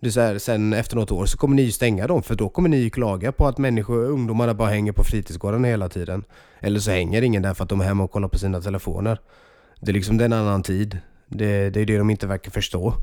[0.00, 2.34] Det är så här, sen efter något år så kommer ni ju stänga dem för
[2.34, 6.24] då kommer ni ju klaga på att människor, ungdomarna bara hänger på fritidsgården hela tiden.
[6.60, 9.18] Eller så hänger ingen där för att de är hemma och kollar på sina telefoner.
[9.80, 10.98] Det är liksom det är en annan tid.
[11.28, 12.94] Det, det är det de inte verkar förstå.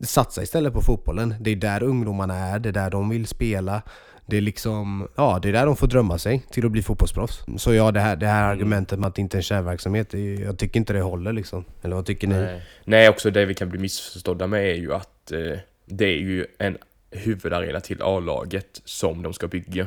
[0.00, 1.34] Satsa istället på fotbollen.
[1.40, 3.82] Det är där ungdomarna är, det är där de vill spela.
[4.26, 7.44] Det är liksom, ja det är där de får drömma sig till att bli fotbollsproffs.
[7.56, 8.52] Så ja, det här, det här mm.
[8.52, 11.64] argumentet med att det inte är en kärnverksamhet, jag tycker inte det håller liksom.
[11.82, 12.34] Eller vad tycker ni?
[12.34, 16.18] Nej, Nej också det vi kan bli missförstådda med är ju att eh, det är
[16.18, 16.78] ju en
[17.10, 19.86] huvudarena till A-laget som de ska bygga.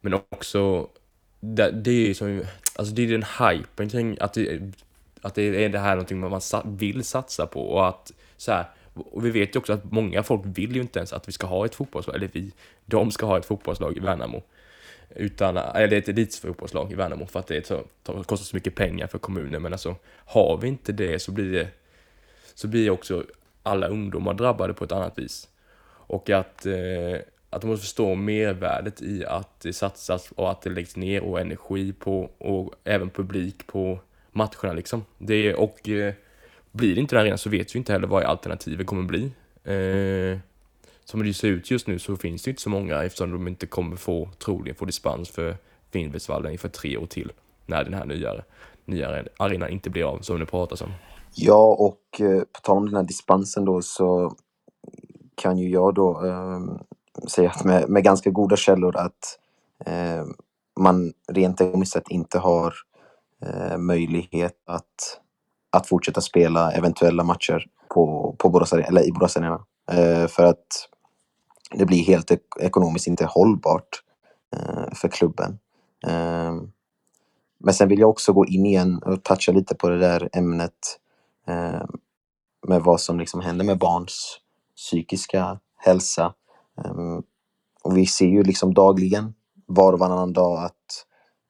[0.00, 0.88] Men också,
[1.40, 2.42] det, det är som,
[2.76, 4.60] alltså det är den hypen kring att det,
[5.20, 9.26] att det är det här någonting man vill satsa på och att så här, och
[9.26, 11.64] vi vet ju också att många folk vill ju inte ens att vi ska ha
[11.64, 12.52] ett fotbollslag, eller vi,
[12.86, 14.42] de ska ha ett fotbollslag i Värnamo.
[15.16, 19.06] Utan, eller ett elitfotbollslag i Värnamo för att det, så, det kostar så mycket pengar
[19.06, 19.62] för kommunen.
[19.62, 21.68] Men alltså, har vi inte det så blir det,
[22.54, 23.24] så blir också
[23.62, 25.48] alla ungdomar drabbade på ett annat vis.
[25.86, 30.70] Och att, eh, att de måste förstå mervärdet i att det satsas och att det
[30.70, 33.98] läggs ner och energi på och även publik på
[34.32, 35.04] matcherna liksom.
[35.18, 36.14] Det, och eh,
[36.72, 39.32] blir det inte den arenan så vet vi inte heller vad alternativet kommer bli.
[39.64, 40.38] Eh,
[41.04, 43.66] som det ser ut just nu så finns det inte så många eftersom de inte
[43.66, 45.56] kommer få, troligen få dispens för
[45.90, 47.32] Finnvedsvallen inför tre år till
[47.66, 48.34] när den här nya,
[48.84, 50.92] nya arenan inte blir av som det pratas om.
[51.34, 54.36] Ja, och eh, på tal om den här dispensen då så
[55.34, 56.60] kan ju jag då eh,
[57.28, 59.38] säga att med, med ganska goda källor att
[59.86, 60.24] eh,
[60.80, 62.74] man rent ekonomiskt sett inte har
[63.42, 65.20] eh, möjlighet att,
[65.70, 69.64] att fortsätta spela eventuella matcher på, på Borås, eller i Borås Arena.
[69.92, 70.66] Eh, för att
[71.70, 74.02] det blir helt ek- ekonomiskt inte hållbart
[74.56, 75.58] eh, för klubben.
[76.06, 76.52] Eh,
[77.64, 80.98] men sen vill jag också gå in igen och toucha lite på det där ämnet
[81.48, 81.84] eh,
[82.68, 84.38] med vad som liksom händer med barns
[84.76, 86.34] psykiska hälsa.
[86.84, 87.18] Eh,
[87.82, 89.34] och vi ser ju liksom dagligen,
[89.66, 91.06] var och varannan dag, att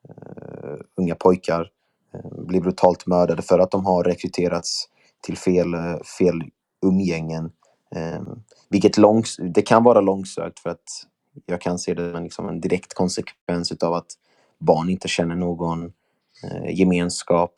[0.08, 1.66] eh, unga pojkar eh,
[2.14, 4.88] Eh, blir brutalt mördade för att de har rekryterats
[5.20, 6.42] till fel, eh, fel
[6.86, 7.52] umgängen.
[7.94, 11.06] Ehm, vilket långs, det kan vara långsökt för att
[11.46, 14.12] jag kan se det som liksom en direkt konsekvens av att
[14.58, 15.92] barn inte känner någon
[16.44, 17.54] eh, gemenskap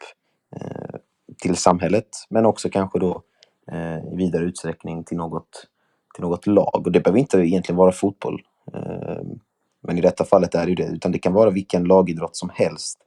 [0.56, 0.96] eh,
[1.42, 3.22] till samhället men också kanske då
[3.72, 5.66] eh, i vidare utsträckning till något,
[6.14, 6.82] till något lag.
[6.84, 8.42] Och det behöver inte egentligen vara fotboll.
[8.74, 9.22] Eh,
[9.82, 12.50] men i detta fallet är det ju det, utan det kan vara vilken lagidrott som
[12.54, 12.98] helst.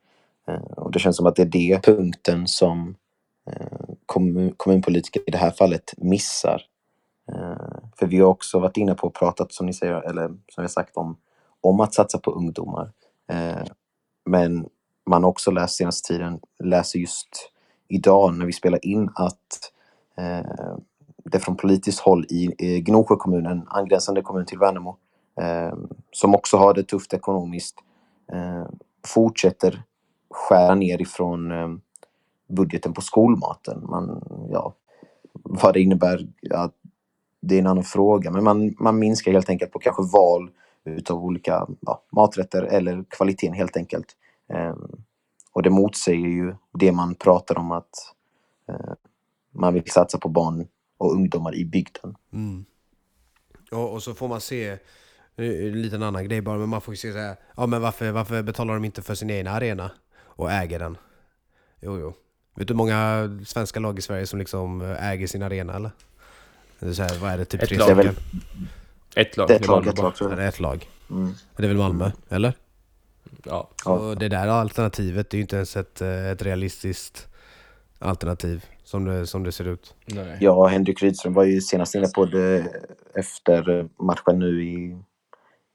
[0.48, 2.96] Eh, och det känns som att det är det punkten som
[3.52, 6.62] eh, kommun, kommunpolitiker i det här fallet missar.
[7.32, 10.38] Eh, för vi har också varit inne på och pratat, som ni säger, eller som
[10.58, 11.18] vi har sagt om,
[11.62, 12.92] om att satsa på ungdomar.
[14.26, 14.70] Men
[15.06, 17.52] man har också läst senaste tiden, läser just
[17.88, 19.72] idag när vi spelar in att
[20.18, 20.76] eh,
[21.24, 24.98] det från politiskt håll i eh, Gnosjö kommun, en angränsande kommun till Värnamo,
[25.42, 25.74] eh,
[26.12, 27.76] som också har det tufft ekonomiskt,
[28.32, 28.66] eh,
[29.08, 29.84] fortsätter
[30.36, 31.68] skära ner ifrån eh,
[32.48, 33.84] budgeten på skolmaten.
[33.90, 34.74] Man, ja,
[35.34, 36.72] vad det innebär, ja,
[37.42, 40.50] det är en annan fråga, men man, man minskar helt enkelt på kanske val
[40.86, 44.08] utav olika ja, maträtter eller kvaliteten helt enkelt.
[44.54, 44.76] Eh,
[45.54, 48.14] och det motsäger ju det man pratar om att
[48.70, 48.94] eh,
[49.52, 50.68] man vill satsa på barn
[50.98, 52.16] och ungdomar i bygden.
[52.34, 52.66] Mm.
[53.72, 54.78] Och, och så får man se, eh,
[55.36, 57.66] det är en liten annan grej bara, men man får ju se så här, ja
[57.66, 59.92] men varför, varför betalar de inte för sin egen arena
[60.36, 60.98] och äger den?
[61.82, 62.14] Jo, jo.
[62.56, 65.92] Vet du hur många svenska lag i Sverige som liksom äger sin arena eller?
[66.80, 67.88] Det är så här, vad är det, typ Ett tre lag.
[67.88, 68.16] Det är stycken?
[69.16, 69.48] väl- Ett lag.
[69.48, 70.40] Det är ett det lag, ett lag tror Ja, jag.
[70.40, 70.90] det är ett lag.
[71.10, 71.34] Mm.
[71.58, 72.54] Det är väl Malmö, eller?
[73.44, 73.70] Ja.
[73.84, 77.28] Så det där alternativet är ju inte ens ett, eh, ett realistiskt
[78.00, 79.96] alternativ som det, som det ser ut.
[80.06, 80.38] Nej.
[80.40, 82.66] Ja, Henrik Rydström var ju senast inne på det
[83.16, 84.98] efter matchen nu i,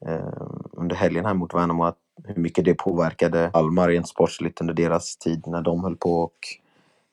[0.07, 0.43] eh,
[0.73, 5.17] under helgen här mot Värnamo, att hur mycket det påverkade Almar rent sportsligt under deras
[5.17, 6.39] tid när de höll på och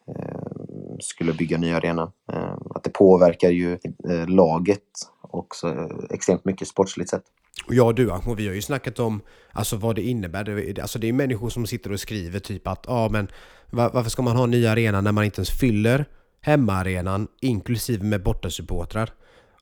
[0.07, 2.11] eh, skulle bygga ny arena.
[2.31, 3.73] Eh, att det påverkar ju
[4.09, 4.81] eh, laget
[5.21, 7.23] också eh, extremt mycket sportsligt sett.
[7.67, 10.43] Och jag och du Ahmo, vi har ju snackat om alltså vad det innebär.
[10.43, 13.27] Det, alltså det är människor som sitter och skriver typ att ah, men
[13.69, 16.05] varför ska man ha en ny arena när man inte ens fyller
[16.41, 19.13] hemmaarenan inklusive med bortasupportrar?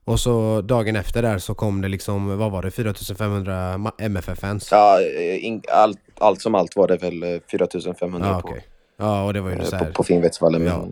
[0.06, 4.68] Och så dagen efter där så kom det liksom, vad var det, 4500 ma- MFF-fans?
[4.70, 8.66] Ja, eh, allt, allt som allt var det väl eh, 4500 Ja, okej.
[8.96, 10.64] Ja, och det var ju så på, här, på Finnvedsvallen.
[10.66, 10.88] Ja,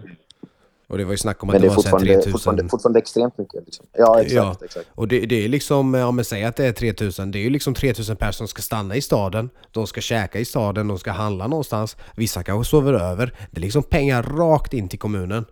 [0.89, 2.33] och det var ju snack om att men det, det är var så fortfarande, 3000.
[2.33, 3.65] fortfarande, fortfarande extremt mycket.
[3.65, 3.87] Liksom.
[3.93, 4.35] Ja, exakt.
[4.35, 4.57] Ja.
[4.65, 4.87] exakt.
[4.91, 7.51] Och det, det är liksom, ja men säg att det är 3000, det är ju
[7.51, 11.11] liksom 3000 personer som ska stanna i staden, de ska käka i staden, de ska
[11.13, 13.35] handla någonstans, vissa kanske sover över.
[13.51, 15.45] Det är liksom pengar rakt in till kommunen.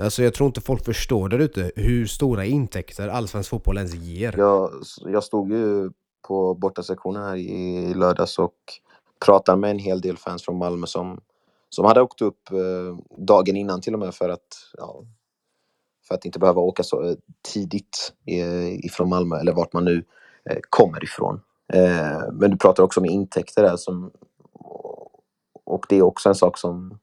[0.00, 4.34] Alltså jag tror inte folk förstår där ute hur stora intäkter allsvensk fotboll ens ger.
[4.38, 4.70] Jag,
[5.06, 5.90] jag stod ju
[6.28, 8.54] på bortasektionen här i lördags och
[9.24, 11.20] pratade med en hel del fans från Malmö som,
[11.68, 15.04] som hade åkt upp eh, dagen innan till och med för att, ja,
[16.08, 17.14] för att inte behöva åka så eh,
[17.52, 20.04] tidigt eh, ifrån Malmö eller vart man nu
[20.50, 21.40] eh, kommer ifrån.
[21.72, 24.10] Eh, men du pratar också om intäkter där som,
[25.64, 26.98] och det är också en sak som,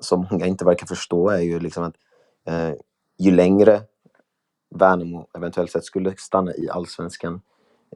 [0.00, 1.94] som många inte verkar förstå är ju liksom att
[2.46, 2.74] eh,
[3.18, 3.82] ju längre
[4.74, 7.40] Värnamo eventuellt sett skulle stanna i allsvenskan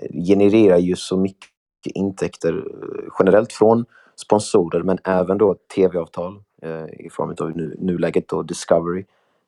[0.01, 1.51] eh, genererar ju så mycket
[1.85, 3.85] intäkter eh, generellt från
[4.17, 9.05] sponsorer men även då tv-avtal eh, i form av nu, nuläget då Discovery.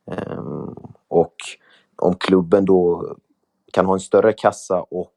[0.06, 0.74] Ehm,
[1.08, 1.34] och
[1.96, 3.14] om klubben då
[3.72, 5.14] kan ha en större kassa och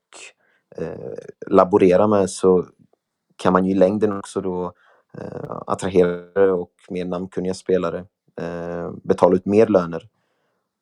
[0.77, 1.13] eh,
[1.47, 2.65] laborera med så
[3.35, 4.71] kan man ju i längden också då eh,
[5.21, 8.05] Eh, attrahera och mer namnkunniga spelare,
[8.41, 10.09] eh, betala ut mer löner.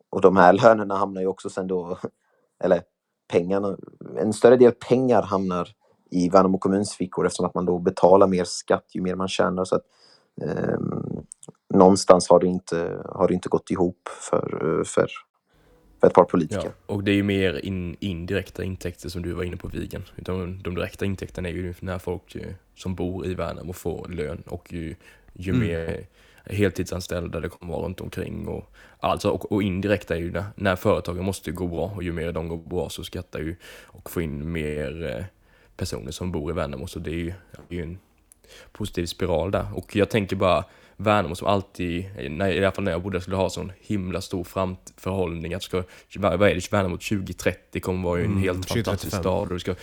[0.10, 1.98] Och de här lönerna hamnar ju också sen då,
[2.64, 2.82] eller
[3.28, 3.78] pengarna,
[4.18, 5.70] en större del pengar hamnar
[6.12, 9.66] i Värnamo kommuns fickor eftersom att man då betalar mer skatt ju mer man tjänar.
[9.66, 9.84] Så att,
[10.42, 10.80] eh,
[11.74, 15.08] någonstans har det, inte, har det inte gått ihop för, för
[16.08, 16.64] ett par politiker.
[16.66, 20.04] Ja, och det är ju mer in, indirekta intäkter som du var inne på Vigen.
[20.16, 24.44] Utan de direkta intäkterna är ju när folk eh, som bor i Värnamo får lön
[24.46, 24.96] och ju
[25.34, 25.68] ju Mm.
[25.68, 26.06] mer
[26.46, 30.76] heltidsanställda det kommer vara runt omkring och alltså och, och indirekt är ju när, när
[30.76, 34.22] företagen måste gå bra och ju mer de går bra så skattar ju och få
[34.22, 35.26] in mer eh,
[35.78, 37.34] personer som bor i Värnamo så det är ju,
[37.68, 37.98] det är ju en
[38.72, 40.66] positiv spiral där och jag tänker bara
[40.98, 44.44] Värnamo som alltid, när, i alla fall när jag bodde, skulle ha sån himla stor
[44.44, 45.84] framförhållning att ska,
[46.18, 48.84] vad är det, Värnamo 2030 kommer vara en Mm, helt 2035.
[48.86, 49.76] fantastisk stad och du ska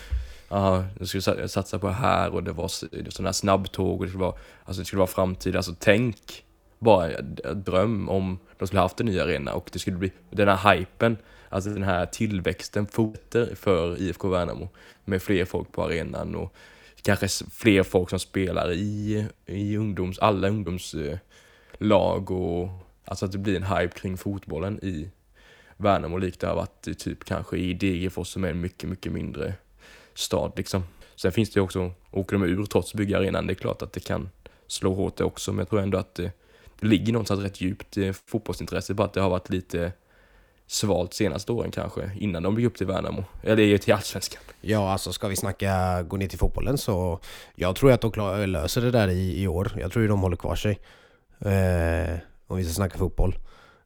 [0.49, 4.05] Ja, du skulle sa- satsa på det här och det var sådana här snabbtåg och
[4.07, 5.57] det skulle vara, alltså det skulle vara framtid.
[5.57, 6.45] Alltså tänk
[6.79, 7.21] bara
[7.55, 11.17] dröm om de skulle haft en ny arena och det skulle bli den här hypen,
[11.49, 14.69] alltså den här tillväxten fortsätter för IFK Värnamo
[15.05, 16.55] med fler folk på arenan och
[17.03, 22.69] kanske fler folk som spelar i, i ungdoms, alla ungdomslag och
[23.05, 25.11] alltså att det blir en hype kring fotbollen i
[25.77, 29.55] Värnamo likt det har varit typ kanske i Degerfors som är en mycket, mycket mindre
[30.15, 30.83] stad liksom.
[31.17, 34.01] Sen finns det ju också, åker de ur trots byggarenan, det är klart att det
[34.01, 34.29] kan
[34.67, 36.33] slå hårt det också, men jag tror ändå att det,
[36.81, 39.93] det ligger någonstans rätt djupt i fotbollsintresset, bara att det har varit lite
[40.73, 44.43] svalt senaste åren kanske, innan de byggde upp till Värnamo, eller till Allsvenskan.
[44.61, 47.19] Ja, alltså ska vi snacka gå ner till fotbollen så
[47.55, 49.73] jag tror att de klar, löser det där i, i år.
[49.81, 50.79] Jag tror ju de håller kvar sig.
[51.41, 53.35] Eh, om vi ska snacka fotboll.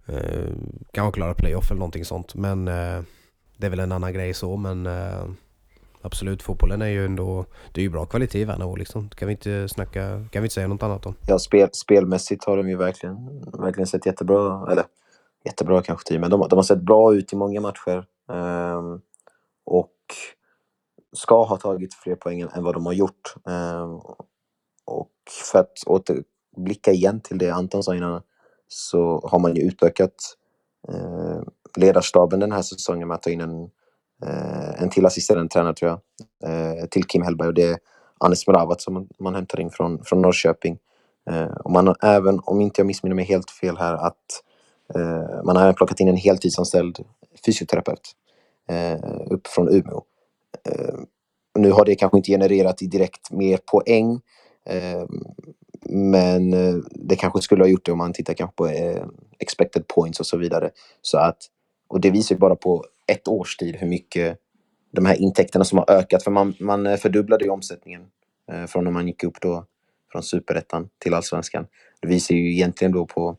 [0.07, 0.53] Eh,
[0.93, 2.35] kan klara playoff eller någonting sånt.
[2.35, 3.03] Men eh,
[3.57, 4.57] det är väl en annan grej så.
[4.57, 5.25] Men eh,
[6.03, 7.45] absolut, fotbollen är ju ändå...
[7.73, 9.09] Det är ju bra kvalitet i Värnamo liksom.
[9.09, 10.09] Kan vi inte snacka...
[10.31, 11.15] Kan vi inte säga något annat om.
[11.27, 13.17] Ja, spel, spelmässigt har de ju verkligen,
[13.59, 14.85] verkligen sett jättebra, eller
[15.47, 18.07] jättebra kanske inte, men de, de har sett bra ut i många matcher.
[18.29, 19.01] Um,
[19.65, 19.93] och
[21.17, 23.35] ska ha tagit fler poäng än vad de har gjort.
[23.45, 24.01] Um,
[24.85, 25.13] och
[25.53, 28.23] för att återblicka igen till det Anton sa innan
[28.69, 30.15] så har man ju utökat
[30.89, 31.43] eh,
[31.77, 33.63] ledarstaben den här säsongen med att ta in en,
[34.27, 36.01] eh, en till assisterande tränare tror jag,
[36.51, 37.79] eh, till Kim Hellberg och det är
[38.19, 40.79] Anis Mravat som man, man hämtar in från, från Norrköping.
[41.31, 44.43] Eh, och man har även, om inte jag missminner mig helt fel här, att
[44.95, 46.99] Eh, man har även plockat in en heltidsanställd
[47.47, 48.13] fysioterapeut
[48.69, 48.99] eh,
[49.31, 50.03] upp från Umeå.
[50.69, 50.95] Eh,
[51.59, 54.21] nu har det kanske inte genererat direkt mer poäng,
[55.89, 56.51] men
[56.91, 58.71] det kanske skulle ha gjort det om man tittar kanske på
[59.39, 60.71] expected points och så vidare.
[61.03, 61.37] Så att,
[61.89, 64.39] och det visar ju bara på ett års tid hur mycket
[64.93, 68.03] de här intäkterna som har ökat, för man, man fördubblade ju omsättningen
[68.67, 69.65] från när man gick upp då
[70.13, 71.67] från superettan till allsvenskan.
[72.01, 73.37] Det visar ju egentligen då på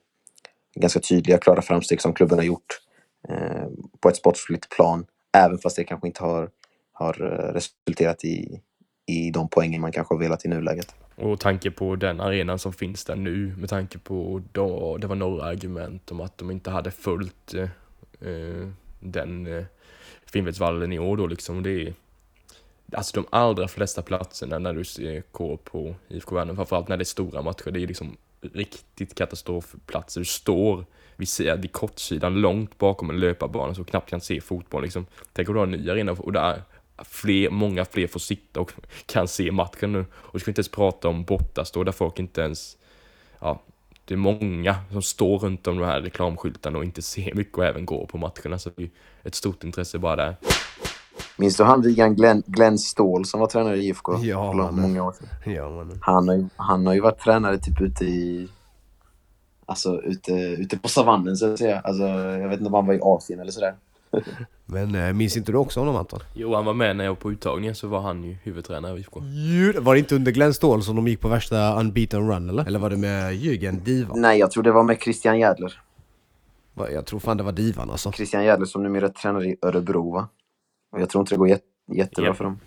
[0.79, 2.81] ganska tydliga, klara framsteg som klubben har gjort
[3.29, 3.67] eh,
[3.99, 5.05] på ett sportsligt plan,
[5.37, 6.49] även fast det kanske inte har,
[6.93, 8.61] har eh, resulterat i,
[9.05, 10.95] i de poängen man kanske har velat i nuläget.
[11.15, 15.15] Och tanke på den arenan som finns där nu, med tanke på då, det var
[15.15, 17.69] några argument om att de inte hade följt eh,
[18.29, 19.65] eh den eh,
[20.25, 21.63] Finnvedsvallen i år då liksom.
[21.63, 21.93] Det är,
[22.93, 27.03] alltså de allra flesta platserna när du ser K på IFK Värnamo, framförallt när det
[27.03, 30.21] är stora matcher, det är liksom riktigt katastrofplatser.
[30.21, 35.05] Du står vid, vid kortsidan långt bakom en löparbana så knappt kan se fotboll liksom.
[35.33, 36.61] Tänk om du har en ny arena och där
[36.97, 38.71] fler, många fler får sitta och
[39.05, 40.05] kan se matchen nu.
[40.11, 42.77] Och vi ska inte ens prata om bortastå där folk inte ens,
[43.39, 43.61] ja,
[44.05, 47.65] det är många som står runt om de här reklamskyltarna och inte ser mycket och
[47.65, 48.59] även går på matcherna.
[48.59, 48.89] Så det är
[49.23, 50.35] ett stort intresse bara där.
[51.37, 54.81] Minns du han Vigan Glenn, Glenn Ståhl som var tränare i IFK Ja, mannen.
[54.81, 55.53] många år sedan?
[55.55, 55.99] Ja, men...
[56.01, 58.49] Han har, ju, han har ju varit tränare typ ute i...
[59.65, 61.79] Alltså ute, ute på savannen så att säga.
[61.79, 63.75] Alltså, jag vet inte om han var i Asien eller sådär.
[64.65, 66.19] Men eh, minns inte du också honom Anton?
[66.33, 68.99] Jo, han var med när jag var på uttagningen så var han ju huvudtränare i
[68.99, 69.19] IFK.
[69.79, 72.65] Var det inte under Glenn Ståhl som de gick på värsta unbeaten run eller?
[72.67, 74.21] Eller var det med Jürgen Divan?
[74.21, 75.81] Nej, jag tror det var med Christian Jädler.
[76.93, 78.11] Jag tror fan det var Divan alltså.
[78.11, 80.27] Christian Jädler som numera tränar i Örebro va?
[80.97, 82.33] Och jag tror inte det går jät jättebra Ja.
[82.33, 82.59] för dem.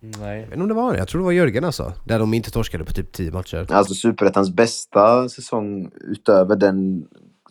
[0.00, 0.40] Nej.
[0.40, 1.92] Jag vet inte om det var det, jag tror det var Jörgen alltså.
[2.06, 3.66] Där de inte torskade på typ 10 matcher.
[3.72, 7.08] Alltså Superettans bästa säsong utöver den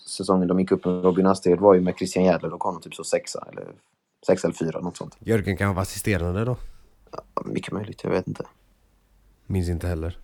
[0.09, 2.49] säsongen de gick upp med Robin Astegred var ju med Christian Jädler.
[2.49, 3.67] Då kom de typ så sexa eller
[4.27, 5.17] sexa eller fyra, något sånt.
[5.19, 6.57] Jörgen kan vara assisterande då.
[7.11, 8.43] Ja, Mycket möjligt, jag vet inte.
[9.45, 10.17] Minns inte heller.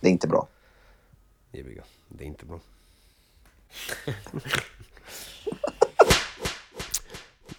[0.00, 0.46] Det är inte bra.
[1.50, 1.58] Det
[2.24, 2.60] är inte bra.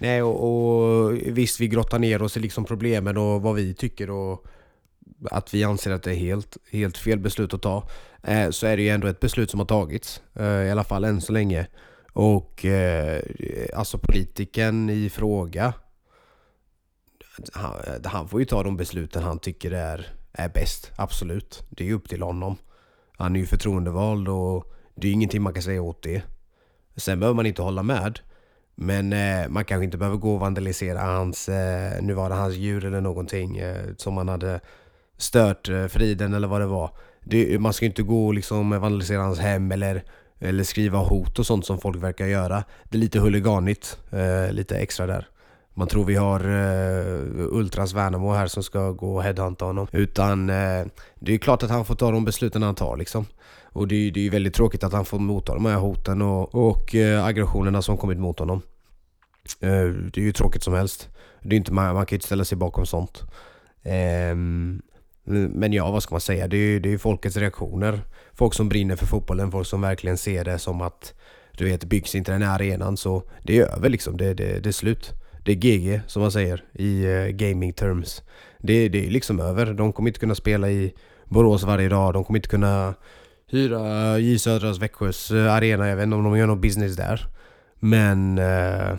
[0.02, 4.10] Nej och, och visst vi grottar ner oss i liksom problemen och vad vi tycker
[4.10, 4.46] och
[5.32, 7.90] att vi anser att det är helt, helt fel beslut att ta.
[8.24, 10.22] Eh, så är det ju ändå ett beslut som har tagits.
[10.34, 11.68] Eh, I alla fall än så länge.
[12.14, 13.22] Och eh,
[13.74, 15.74] alltså politiken i fråga.
[17.54, 20.92] Han, han får ju ta de besluten han tycker är, är bäst.
[20.96, 21.64] Absolut.
[21.70, 22.58] Det är ju upp till honom.
[23.18, 26.22] Han är ju förtroendevald och det är ju ingenting man kan säga åt det.
[26.96, 28.20] Sen behöver man inte hålla med.
[28.82, 32.56] Men eh, man kanske inte behöver gå och vandalisera hans, eh, nu var det hans
[32.56, 34.60] djur eller någonting eh, som man hade
[35.18, 36.92] stört eh, friden eller vad det var.
[37.24, 40.04] det, man ska ju inte gå och liksom vandalisera hans hem eller,
[40.39, 42.63] eller skriva hot och sånt som folk verkar göra.
[42.84, 45.28] Det är lite huliganigt, eh, lite extra där.
[45.74, 49.88] Man tror vi har uh, Ultras Värnamo här som ska gå och headhunta honom.
[49.92, 50.88] Utan uh,
[51.20, 53.26] det är klart att han får ta de besluten han tar liksom.
[53.64, 56.96] Och det är ju väldigt tråkigt att han får motta de här hoten och, och
[56.96, 58.62] uh, aggressionerna som kommit mot honom.
[59.60, 61.10] det är ju tråkigt som helst.
[61.42, 63.24] Det är inte, man, man kan ju inte ställa sig bakom sånt.
[64.34, 64.82] Um,
[65.30, 66.48] men ja, vad ska man säga?
[66.48, 68.02] Det är ju det är folkets reaktioner.
[68.34, 71.14] Folk som brinner för fotbollen, folk som verkligen ser det som att
[71.58, 74.18] du vet, byggs inte den här arenan så det är över liksom.
[74.18, 75.14] Det, det, det är slut.
[75.43, 78.23] Det är GG som man säger i uh, gaming terms.
[78.58, 79.73] Det, det är liksom över.
[79.73, 80.93] De kommer inte kunna spela i
[81.25, 82.13] Borås varje dag.
[82.13, 82.93] De kommer inte kunna
[83.47, 85.89] hyra J Södras Växjös eh, arena.
[85.89, 87.28] Jag vet inte om de gör någon business där.
[87.80, 88.97] Men uh,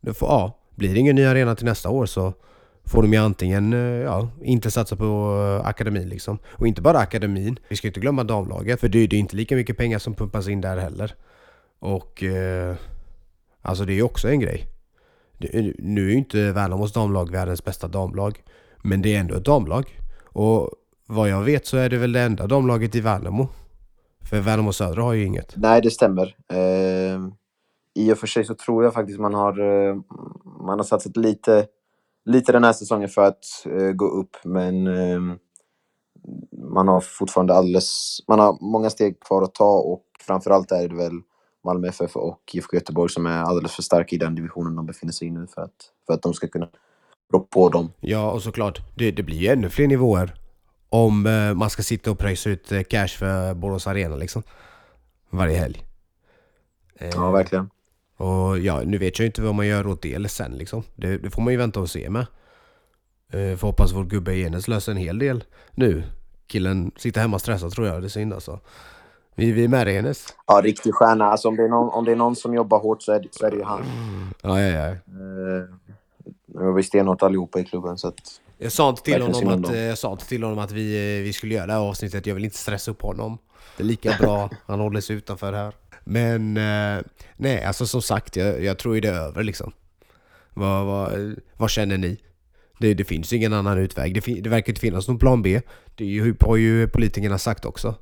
[0.00, 2.32] det får, ja, blir det ingen ny arena till nästa år så
[2.84, 6.38] får de ju antingen ja, inte satsa på akademin liksom.
[6.46, 7.58] Och inte bara akademin.
[7.68, 10.48] Vi ska inte glömma damlaget för det, det är inte lika mycket pengar som pumpas
[10.48, 11.14] in där heller.
[11.78, 12.74] Och eh,
[13.62, 14.66] alltså det är ju också en grej
[15.78, 18.42] nu är ju inte Värnamos damlag världens bästa damlag.
[18.82, 20.00] Men det är ändå ett damlag.
[20.24, 20.70] Och
[21.06, 23.48] vad jag vet så är det väl det enda damlaget i Värnamo.
[24.30, 25.54] För Värnamo Södra har ju inget.
[25.56, 26.36] Nej, det stämmer.
[26.52, 27.20] Eh,
[27.94, 29.96] I och för sig så tror jag faktiskt man har, eh,
[30.66, 31.66] man har satsat lite,
[32.24, 34.36] lite den här säsongen för att eh, gå upp.
[34.44, 35.20] Men eh,
[36.72, 40.96] man har fortfarande alldeles, man har många steg kvar att ta och framförallt är det
[40.96, 41.20] väl
[41.64, 45.12] Malmö FF och IFK Göteborg som är alldeles för starka i den divisionen de befinner
[45.12, 46.68] sig i nu för att, för att de ska kunna
[47.32, 47.92] rå på dem.
[48.00, 50.34] Ja, och såklart, det, det blir ju ännu fler nivåer
[50.88, 54.42] om eh, man ska sitta och pröjsa ut eh, cash för Borås Arena liksom.
[55.30, 55.84] Varje helg.
[56.94, 57.70] Eh, ja, verkligen.
[58.16, 60.82] Och ja, nu vet jag inte vad man gör åt det eller sen liksom.
[60.94, 62.26] Det, det får man ju vänta och se med.
[63.32, 66.04] Eh, får hoppas vår gubbe Enes löser en hel del nu.
[66.46, 68.60] Killen sitter hemma stressad tror jag, det är synd alltså.
[69.34, 70.26] Vi, vi är med dig Enes.
[70.46, 71.24] Ja, riktig stjärna.
[71.24, 73.46] Alltså, om, det är någon, om det är någon som jobbar hårt så är, så
[73.46, 73.84] är det ju han.
[74.42, 74.90] Ja, ja, ja.
[76.60, 78.14] Uh, vi stenhårt allihopa i klubben så att...
[78.58, 81.54] Jag sa inte till honom att, jag sa inte till honom att vi, vi skulle
[81.54, 82.26] göra det här avsnittet.
[82.26, 83.38] Jag vill inte stressa upp honom.
[83.76, 84.50] Det är lika bra.
[84.66, 85.74] Han håller sig utanför här.
[86.04, 87.02] Men uh,
[87.36, 89.72] nej, alltså som sagt, jag, jag tror ju det är över liksom.
[90.54, 92.20] Vad, vad, vad känner ni?
[92.78, 94.14] Det, det finns ingen annan utväg.
[94.14, 95.60] Det, det verkar inte finnas någon plan B.
[95.94, 97.94] Det har ju politikerna sagt också.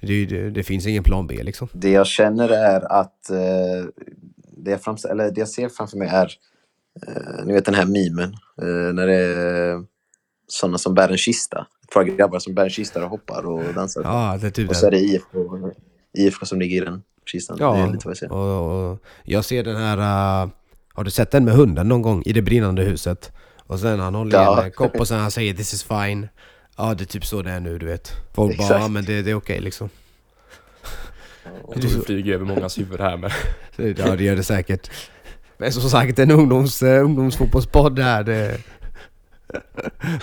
[0.00, 1.68] Det, det, det, finns ingen plan B liksom.
[1.72, 3.86] Det jag känner är att eh,
[4.56, 6.32] det, jag framst- eller det jag ser framför mig är
[7.06, 9.84] eh, ni vet den här mimen eh, när det är
[10.48, 11.66] sådana som bär en kista.
[11.82, 14.02] Ett par grabbar som bär en kista och hoppar och dansar.
[14.02, 15.38] Ja, det är typ och så är det IFK,
[16.18, 17.56] IFK som ligger i den kistan.
[17.60, 18.32] Ja, det är lite vad jag ser.
[18.32, 20.44] Och, och jag ser den här...
[20.44, 20.50] Uh,
[20.92, 22.22] har du sett den med hunden någon gång?
[22.26, 23.32] I det brinnande huset.
[23.66, 24.64] Och sen han håller ja.
[24.64, 26.28] en kopp och sen han säger 'This is fine'
[26.76, 28.12] Ja, det är typ så det är nu, du vet.
[28.32, 28.70] Folk Exakt.
[28.70, 29.88] bara, ja men det, det är okej okay, liksom.
[31.74, 33.32] Jag tror flyger över mångas huvud här med.
[33.98, 34.90] Ja, det gör det säkert.
[35.56, 38.24] Men som sagt, en ungdoms, uh, ungdomsfotbollspodd här.
[38.24, 38.58] Det,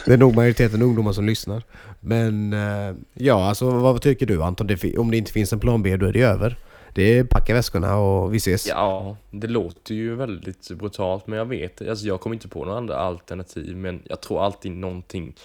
[0.06, 1.64] det är nog majoriteten ungdomar som lyssnar.
[2.00, 4.68] Men uh, ja, alltså vad tycker du Anton?
[4.68, 6.58] Det, om det inte finns en plan B, då är det över.
[6.94, 8.68] Det är packa väskorna och vi ses.
[8.68, 12.78] Ja, det låter ju väldigt brutalt, men jag vet alltså jag kommer inte på några
[12.78, 15.36] andra alternativ, men jag tror alltid någonting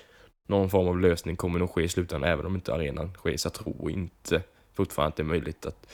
[0.48, 3.36] någon form av lösning kommer nog ske i slutändan, även om inte arenan sker.
[3.36, 4.42] Så jag tror inte
[4.74, 5.86] fortfarande att det är möjligt att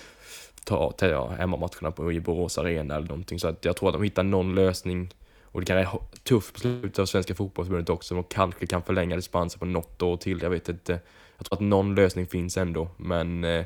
[0.64, 3.38] ta, ta hemmamatcherna på i Borås arena eller någonting.
[3.38, 5.14] Så att jag tror att de hittar någon lösning.
[5.42, 8.14] Och det kan vara tufft beslut av Svenska fotbollsförbundet också.
[8.14, 10.42] De kanske kan förlänga dispensen på något år till.
[10.42, 10.92] Jag vet inte.
[11.36, 12.88] Jag tror att någon lösning finns ändå.
[12.96, 13.64] Men eh,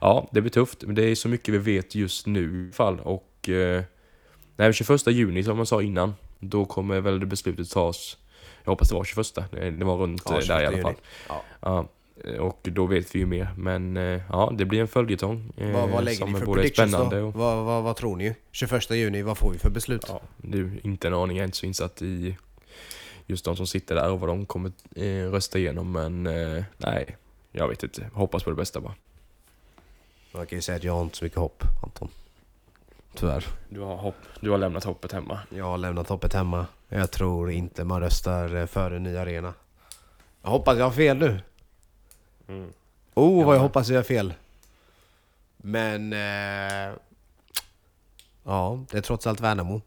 [0.00, 0.82] ja, det blir tufft.
[0.82, 3.00] Men det är så mycket vi vet just nu i alla fall.
[3.00, 3.82] Och eh,
[4.56, 8.16] nej, 21 juni som man sa innan, då kommer väl det beslutet tas
[8.64, 9.34] jag hoppas det var 21.
[9.78, 10.94] Det var runt ja, där i alla fall.
[11.28, 11.42] Ja.
[11.60, 11.88] ja.
[12.38, 13.48] Och då vet vi ju mer.
[13.56, 15.52] Men eh, ja, det blir en följetong.
[15.56, 17.26] Eh, vad, vad lägger ni för både spännande då?
[17.26, 17.34] Och...
[17.34, 18.34] Vad, vad, vad tror ni?
[18.52, 20.04] 21 juni, vad får vi för beslut?
[20.08, 21.36] Ja, du, inte en aning.
[21.36, 22.36] Jag är inte så insatt i
[23.26, 25.92] just de som sitter där och vad de kommer eh, rösta igenom.
[25.92, 27.16] Men eh, nej,
[27.52, 28.10] jag vet inte.
[28.12, 28.94] Hoppas på det bästa bara.
[30.32, 32.08] Man kan ju säga att jag har inte så mycket hopp, Anton.
[33.14, 33.44] Tyvärr.
[33.68, 34.14] Du har, hopp.
[34.40, 35.38] du har lämnat hoppet hemma.
[35.48, 36.66] Jag har lämnat hoppet hemma.
[36.88, 39.54] Jag tror inte man röstar eh, för en ny arena.
[40.42, 41.40] Jag hoppas jag har fel nu.
[42.48, 42.72] Mm.
[43.14, 44.34] Oh, vad jag hoppas jag har fel.
[45.56, 46.12] Men...
[46.12, 46.94] Eh,
[48.44, 49.82] ja, det är trots allt Värnamo.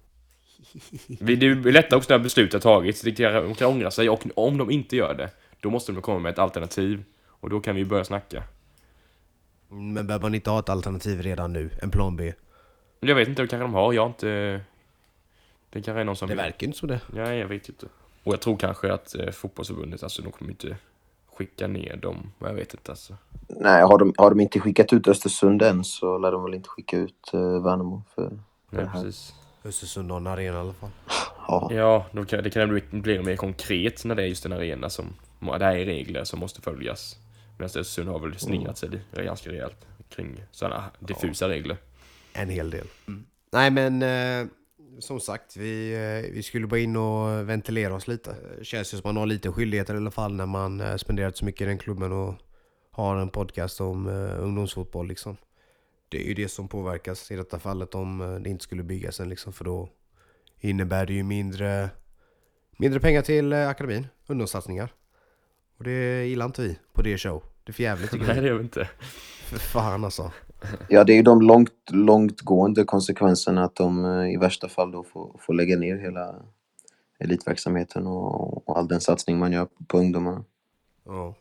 [1.08, 3.02] Det är lättare också när beslutet har tagits.
[3.02, 6.32] De kan ångra sig och om de inte gör det, då måste de komma med
[6.32, 7.04] ett alternativ.
[7.26, 8.44] Och då kan vi börja snacka.
[9.70, 11.70] Men behöver man inte ha ett alternativ redan nu?
[11.82, 12.34] En plan B?
[13.08, 13.94] Jag vet inte, det kanske de har.
[13.94, 14.62] Jag har inte...
[15.70, 16.30] Det kanske är någon som...
[16.30, 17.02] Det verkar inte så det.
[17.16, 17.86] Ja, jag vet inte.
[18.24, 20.78] Och jag tror kanske att eh, fotbollsförbundet, alltså de kommer inte
[21.38, 22.32] skicka ner dem.
[22.40, 23.16] Jag vet inte alltså.
[23.48, 26.70] Nej, har de, har de inte skickat ut Östersund än så lär de väl inte
[26.70, 28.04] skicka ut uh, Värnamo.
[28.16, 28.40] För, Nej,
[28.70, 29.04] det här.
[29.04, 29.34] precis.
[29.64, 30.90] Östersund har en arena i alla fall.
[31.48, 34.90] Ja, Ja, kan, det kan bli, bli mer konkret när det är just en arena
[34.90, 35.06] som...
[35.40, 37.18] Det här är regler som måste följas.
[37.58, 41.78] Medan Östersund har väl slingrat sig li- ganska rejält kring sådana diffusa regler.
[42.36, 42.88] En hel del.
[43.52, 44.48] Nej men eh,
[45.00, 48.32] som sagt, vi, eh, vi skulle bara in och ventilera oss lite.
[48.32, 51.38] Eh, Känns ju som man har lite skyldigheter i alla fall när man eh, spenderat
[51.38, 52.36] så mycket i den klubben och
[52.92, 55.38] har en podcast om eh, ungdomsfotboll liksom.
[56.10, 59.20] Det är ju det som påverkas i detta fallet om eh, det inte skulle byggas
[59.20, 59.90] än liksom för då
[60.60, 61.90] innebär det ju mindre,
[62.78, 64.94] mindre pengar till akademin, ungdomssatsningar.
[65.78, 67.44] Och det gillar inte vi på det show.
[67.64, 68.42] Det är för jävligt tycker Nej, vi.
[68.42, 68.90] det gör vi inte.
[69.46, 70.32] För fan alltså.
[70.90, 75.04] ja det är ju de långt, långtgående konsekvenserna att de eh, i värsta fall då
[75.04, 76.36] får, får lägga ner hela
[77.20, 80.44] elitverksamheten och, och all den satsning man gör på ungdomarna.
[81.06, 81.36] Ja.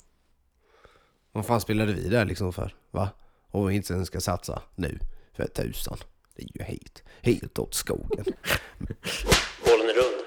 [1.32, 2.74] Vad fan spelade vi där liksom för?
[2.90, 3.08] Va?
[3.50, 4.98] Och inte ens ska satsa nu.
[5.32, 5.98] För tusan.
[6.36, 8.24] Det är ju helt, helt åt skogen.
[9.64, 10.24] Bollen är rund.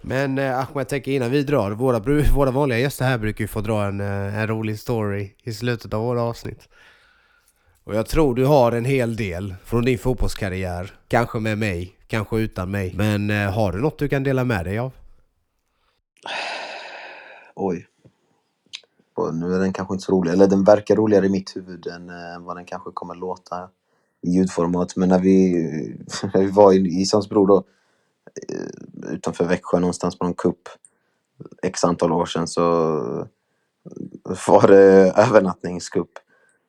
[0.00, 1.70] Men eh, Ahmed, jag tänker innan vi drar.
[1.70, 1.98] Våra,
[2.34, 5.94] våra vanliga gäster här brukar ju få dra en, eh, en rolig story i slutet
[5.94, 6.68] av våra avsnitt.
[7.88, 10.98] Och jag tror du har en hel del från din fotbollskarriär.
[11.08, 12.94] Kanske med mig, kanske utan mig.
[12.96, 14.92] Men eh, har du något du kan dela med dig av?
[17.54, 17.86] Oj.
[19.14, 21.86] Och nu är den kanske inte så rolig, eller den verkar roligare i mitt huvud
[21.86, 23.68] än eh, vad den kanske kommer låta
[24.22, 24.96] i ljudformat.
[24.96, 25.52] Men när vi,
[26.34, 27.64] när vi var i Isansbro då,
[28.48, 30.68] eh, utanför Växjö någonstans på någon kupp
[31.62, 32.62] x antal år sedan så
[34.48, 36.10] var det övernattningskupp.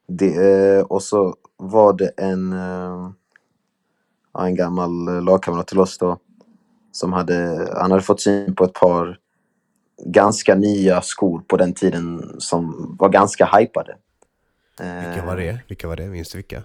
[0.10, 3.10] Det, eh, och så var det en, eh,
[4.40, 6.18] en gammal lagkamrat till oss då
[6.92, 9.20] som hade, han hade fått syn på ett par
[10.06, 13.98] ganska nya skor på den tiden som var ganska hypade.
[14.80, 15.60] Vilka var det?
[15.68, 16.08] Vilka var det?
[16.08, 16.64] Minns du vilka?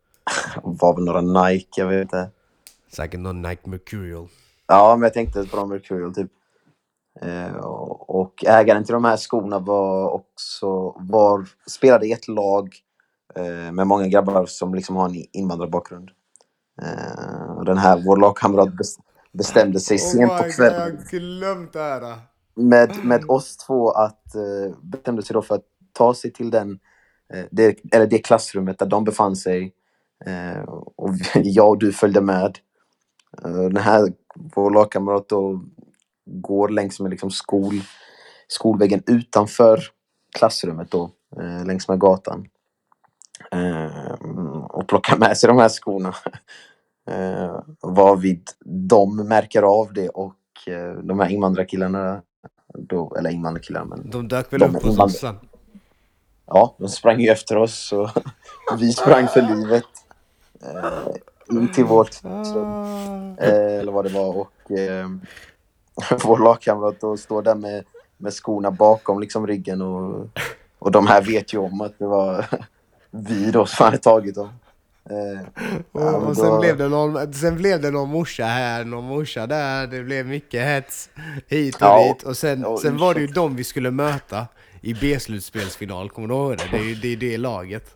[0.62, 2.30] Var väl några Nike, jag vet inte.
[2.92, 4.28] Säkert någon Nike Mercurial.
[4.66, 6.30] Ja, men jag tänkte på de Mercurial typ.
[7.22, 7.56] Eh,
[8.08, 12.74] och ägaren till de här skorna var också, var, spelade i ett lag
[13.34, 16.10] eh, med många grabbar som liksom har en invandrarbakgrund.
[16.82, 18.98] Eh, den här, vår lagkamrat bes-
[19.32, 22.18] bestämde sig sent på kvällen glömt det här.
[22.56, 24.22] med, med oss två att
[24.82, 26.78] bestämde sig då för att ta sig till den,
[27.50, 29.72] det, eller det klassrummet där de befann sig.
[30.96, 32.58] Och jag och du följde med.
[33.42, 35.60] Den här, vår lagkamrat då
[36.26, 37.80] går längs med liksom skol,
[38.48, 39.80] skolväggen utanför
[40.38, 41.10] klassrummet då,
[41.40, 42.48] eh, längs med gatan.
[43.50, 44.12] Eh,
[44.68, 46.14] och plockar med sig de här skorna.
[47.10, 50.34] Eh, varvid de märker av det och
[50.66, 52.22] eh, de här invandrarkillarna
[52.74, 55.36] då, eller invandrarkillar, men De dök väl De upp hos invandrar- oss sen.
[56.46, 58.10] ja, de sprang ju efter oss och
[58.78, 59.84] vi sprang för livet.
[60.62, 65.08] Eh, in till vårt eh, eller vad det var och eh,
[66.24, 67.84] vår lagkamrat då står där med,
[68.16, 70.28] med skorna bakom liksom ryggen och,
[70.78, 72.44] och de här vet ju om att det var
[73.10, 74.48] vi då som hade tagit dem.
[75.10, 75.46] Eh,
[75.92, 79.46] Och, och sen, då- blev det någon, sen blev det någon morsa här, någon morsa
[79.46, 81.10] där, det blev mycket hets
[81.46, 82.22] hit och Ja, dit.
[82.22, 84.46] Och sen, ja, sen var det ju de vi skulle möta
[84.80, 86.64] i B-slutspelsfinal, kommer du ihåg det?
[86.70, 87.94] Det är ju det, är det laget.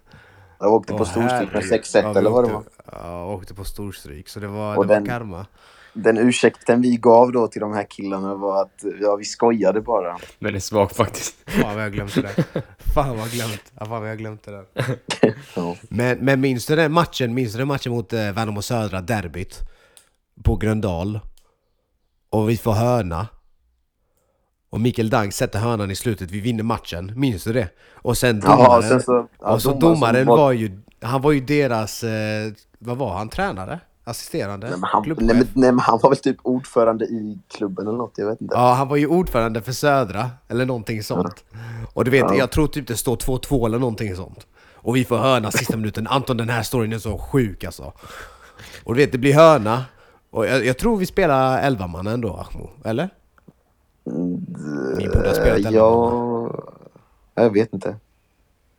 [0.58, 1.80] jag åkte på Åh, storstryk med herregud.
[1.84, 2.62] 6-1 Ja, vi eller vad det var.
[2.92, 5.46] Ja, åkte på storstryk, så det var, Och det den- var karma.
[5.92, 10.18] Den ursäkten vi gav då till de här killarna var att ja, vi skojade bara.
[10.38, 11.36] Men det är svagt faktiskt.
[11.46, 12.44] Fan vad jag glömt det.
[12.94, 13.72] Fan vad jag glömt.
[13.78, 14.64] Ja, fan vad jag glömt det där.
[15.56, 15.76] Ja.
[15.88, 17.34] Men, men minns du den matchen?
[17.34, 19.60] Minns du den matchen mot eh, Värnamo Södra, derbyt?
[20.44, 21.20] På Gröndal.
[22.30, 23.26] Och vi får hörna.
[24.70, 27.12] Och Mikael Dang sätter hörnan i slutet, vi vinner matchen.
[27.16, 27.68] Minns du det?
[27.94, 30.80] Och sen domaren, Ja, och sen så, ja, och så domaren domaren som var ju,
[31.00, 33.28] han var ju deras, eh, vad var han?
[33.28, 33.80] Tränare?
[34.10, 34.66] Assisterande?
[34.70, 37.98] Nej men, han, nej, men, nej men han var väl typ ordförande i klubben eller
[37.98, 38.54] något, jag vet inte.
[38.54, 41.44] Ja, han var ju ordförande för Södra, eller någonting sånt.
[41.94, 42.34] Och du vet, Ja.
[42.34, 44.46] jag tror typ det står 2-2 eller någonting sånt.
[44.74, 46.06] Och vi får hörna sista minuten.
[46.06, 47.92] Anton, den här storyn är så sjuk alltså.
[48.84, 49.84] Och du vet, det blir hörna.
[50.30, 52.70] Och jag, jag tror vi spelar 11 man ändå, Ahmo.
[52.84, 53.10] Eller?
[54.98, 55.74] Ni borde ha spelat 11 man.
[57.34, 57.96] ja, jag vet inte.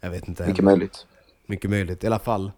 [0.01, 0.47] Jag vet inte.
[0.47, 1.05] Mycket möjligt.
[1.51, 2.51] Mycket möjligt, i alla fall.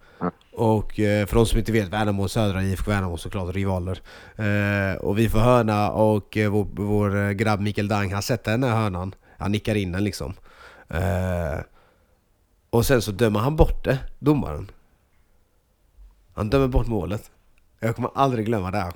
[0.51, 4.01] Och eh, för de som inte vet, Värnamo och Södra IFK Värnamo såklart rivaler.
[4.35, 8.63] Eh, och vi får hörna och eh, vår, vår grabb Mikael Dang, han sätter den
[8.63, 9.15] här hörnan.
[9.37, 10.33] Han nickar in den liksom.
[12.69, 14.71] Och sen så dömer han bort det, domaren.
[16.33, 17.31] Han dömer bort målet.
[17.79, 18.93] Jag kommer aldrig glömma det här.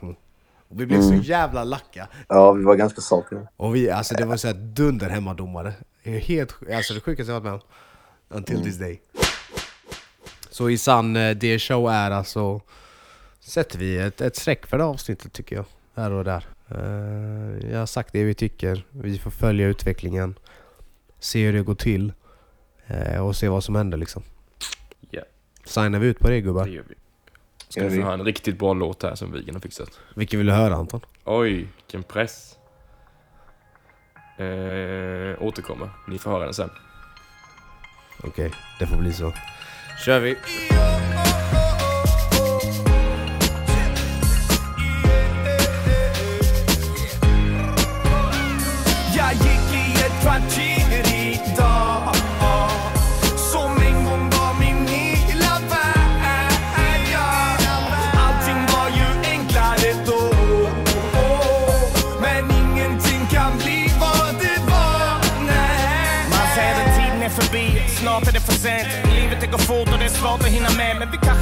[0.69, 2.07] Och vi blev så jävla lacka.
[2.27, 3.47] Ja, vi var ganska sakliga.
[3.57, 5.73] Och vi, alltså det var så här dunder hemmadomare.
[6.03, 7.61] Helt alltså det sjukaste jag varit med om.
[8.29, 9.01] Until this day.
[10.57, 12.61] Så i sann eh, D-show är alltså
[13.39, 15.65] sätter vi ett, ett streck för det avsnittet tycker jag.
[15.95, 16.45] Här och där.
[16.69, 18.85] Eh, jag har sagt det vi tycker.
[18.89, 20.35] Vi får följa utvecklingen.
[21.19, 22.13] Se hur det går till.
[22.87, 24.23] eh, och se vad som händer liksom.
[25.09, 25.21] Ja.
[25.65, 26.65] Signar vi ut på det gubbar?
[26.65, 26.95] Det gör vi.
[27.69, 29.99] Ska vi få ha en riktigt bra låt här som Vigen har fixat.
[30.15, 31.01] Vilken vill du höra Anton?
[31.25, 32.57] Oj, vilken press.
[34.37, 35.89] Eh, återkommer.
[36.07, 36.69] Ni får höra den sen.
[38.23, 39.33] Okej, det får bli så.
[39.97, 40.37] Kör vi!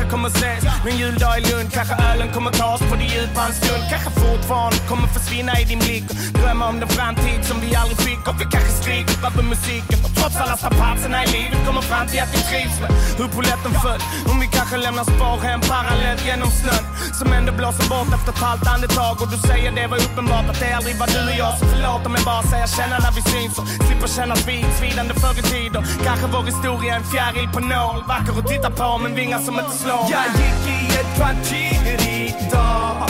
[0.05, 3.53] Med kommer ses en juldag i Lund Kanske ölen kommer tas på det djupa en
[3.53, 3.83] stund.
[3.89, 6.03] Kanske fortfarande kommer försvinna i din blick.
[6.33, 8.27] Och Drömma om den framtid som vi aldrig fick.
[8.27, 12.33] Och vi kanske skriker över musiken trots alla strapatserna i livet kommer fram till att
[12.35, 14.01] vi trivs med hur polletten föll.
[14.31, 16.85] Om vi kanske lämnar spår hem parallellt genom snön
[17.19, 19.15] Som ändå blåser bort efter ett halvt andetag.
[19.21, 22.01] Och du säger det var uppenbart att det aldrig var du och jag Så förlåt
[22.07, 25.45] om jag bara säger känna när vi syns och slipper känna vid svidande förr i
[25.53, 29.39] tiden Kanske vår historia är en fjäril på nål Vacker att titta på men vingar
[29.47, 33.05] som inte slår Jag gick i ett kvarter idag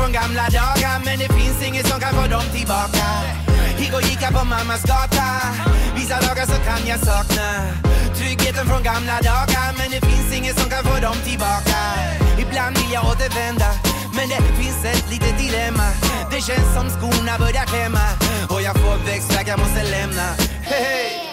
[0.00, 3.06] från gamla dagar Men det finns inget som kan få dem tillbaka.
[3.84, 5.28] Igår gick jag på mammas gata.
[5.96, 7.48] Vissa dagar så kan jag sakna
[8.18, 11.80] Tryggheten från gamla dagar Men det finns inget som kan få dem tillbaka.
[12.42, 13.70] Ibland vill jag återvända
[14.16, 15.88] Men det finns ett litet dilemma.
[16.32, 18.06] Det känns som skorna börjar klämma
[18.52, 20.26] Och jag får växtverk jag måste lämna.
[20.70, 21.29] Hey, hey.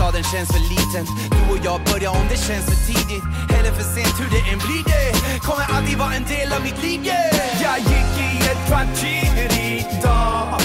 [0.00, 1.04] Staden känns för liten.
[1.30, 3.24] Du och jag börjar om det känns för tidigt.
[3.56, 6.82] Eller för sent, hur det än blir det Kommer alltid vara en del av mitt
[6.82, 10.60] liv, yeah Jag gick i ett kvarter idag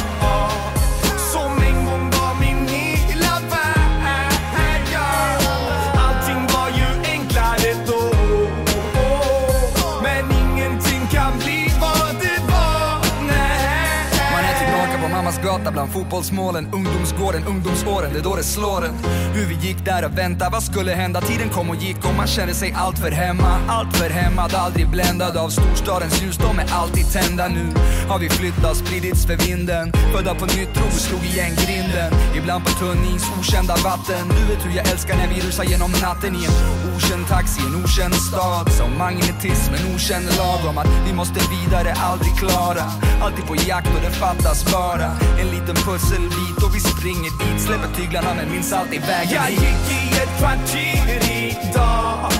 [15.65, 18.95] på bland fotbollsmålen Ungdomsgården, ungdomsåren, det är då det slår en.
[19.33, 21.21] Hur vi gick där och väntade, vad skulle hända?
[21.21, 24.89] Tiden kom och gick och man kände sig allt för hemma Allt för hämmad, aldrig
[24.89, 27.47] bländad av storstadens ljus De är alltid tända.
[27.47, 27.65] Nu
[28.09, 29.91] Har vi flyttat, spridits för vinden.
[30.13, 32.11] Födda på nytt, tro, slog igen grinden.
[32.37, 34.23] Ibland på tunn is, okända vatten.
[34.37, 36.55] Du vet hur jag älskar när vi rusar genom natten i en
[36.95, 38.71] okänd taxi, en okänd stad.
[38.71, 42.85] Som magnetism, en okänd lag om att vi måste vidare, aldrig klara.
[43.23, 45.09] Alltid på jakt och det fattas bara.
[45.41, 47.61] En liten pusselbit och vi springer dit.
[47.61, 49.33] Släpper tyglarna men minns alltid vägen.
[49.33, 52.31] Jag gick i ett kvarter idag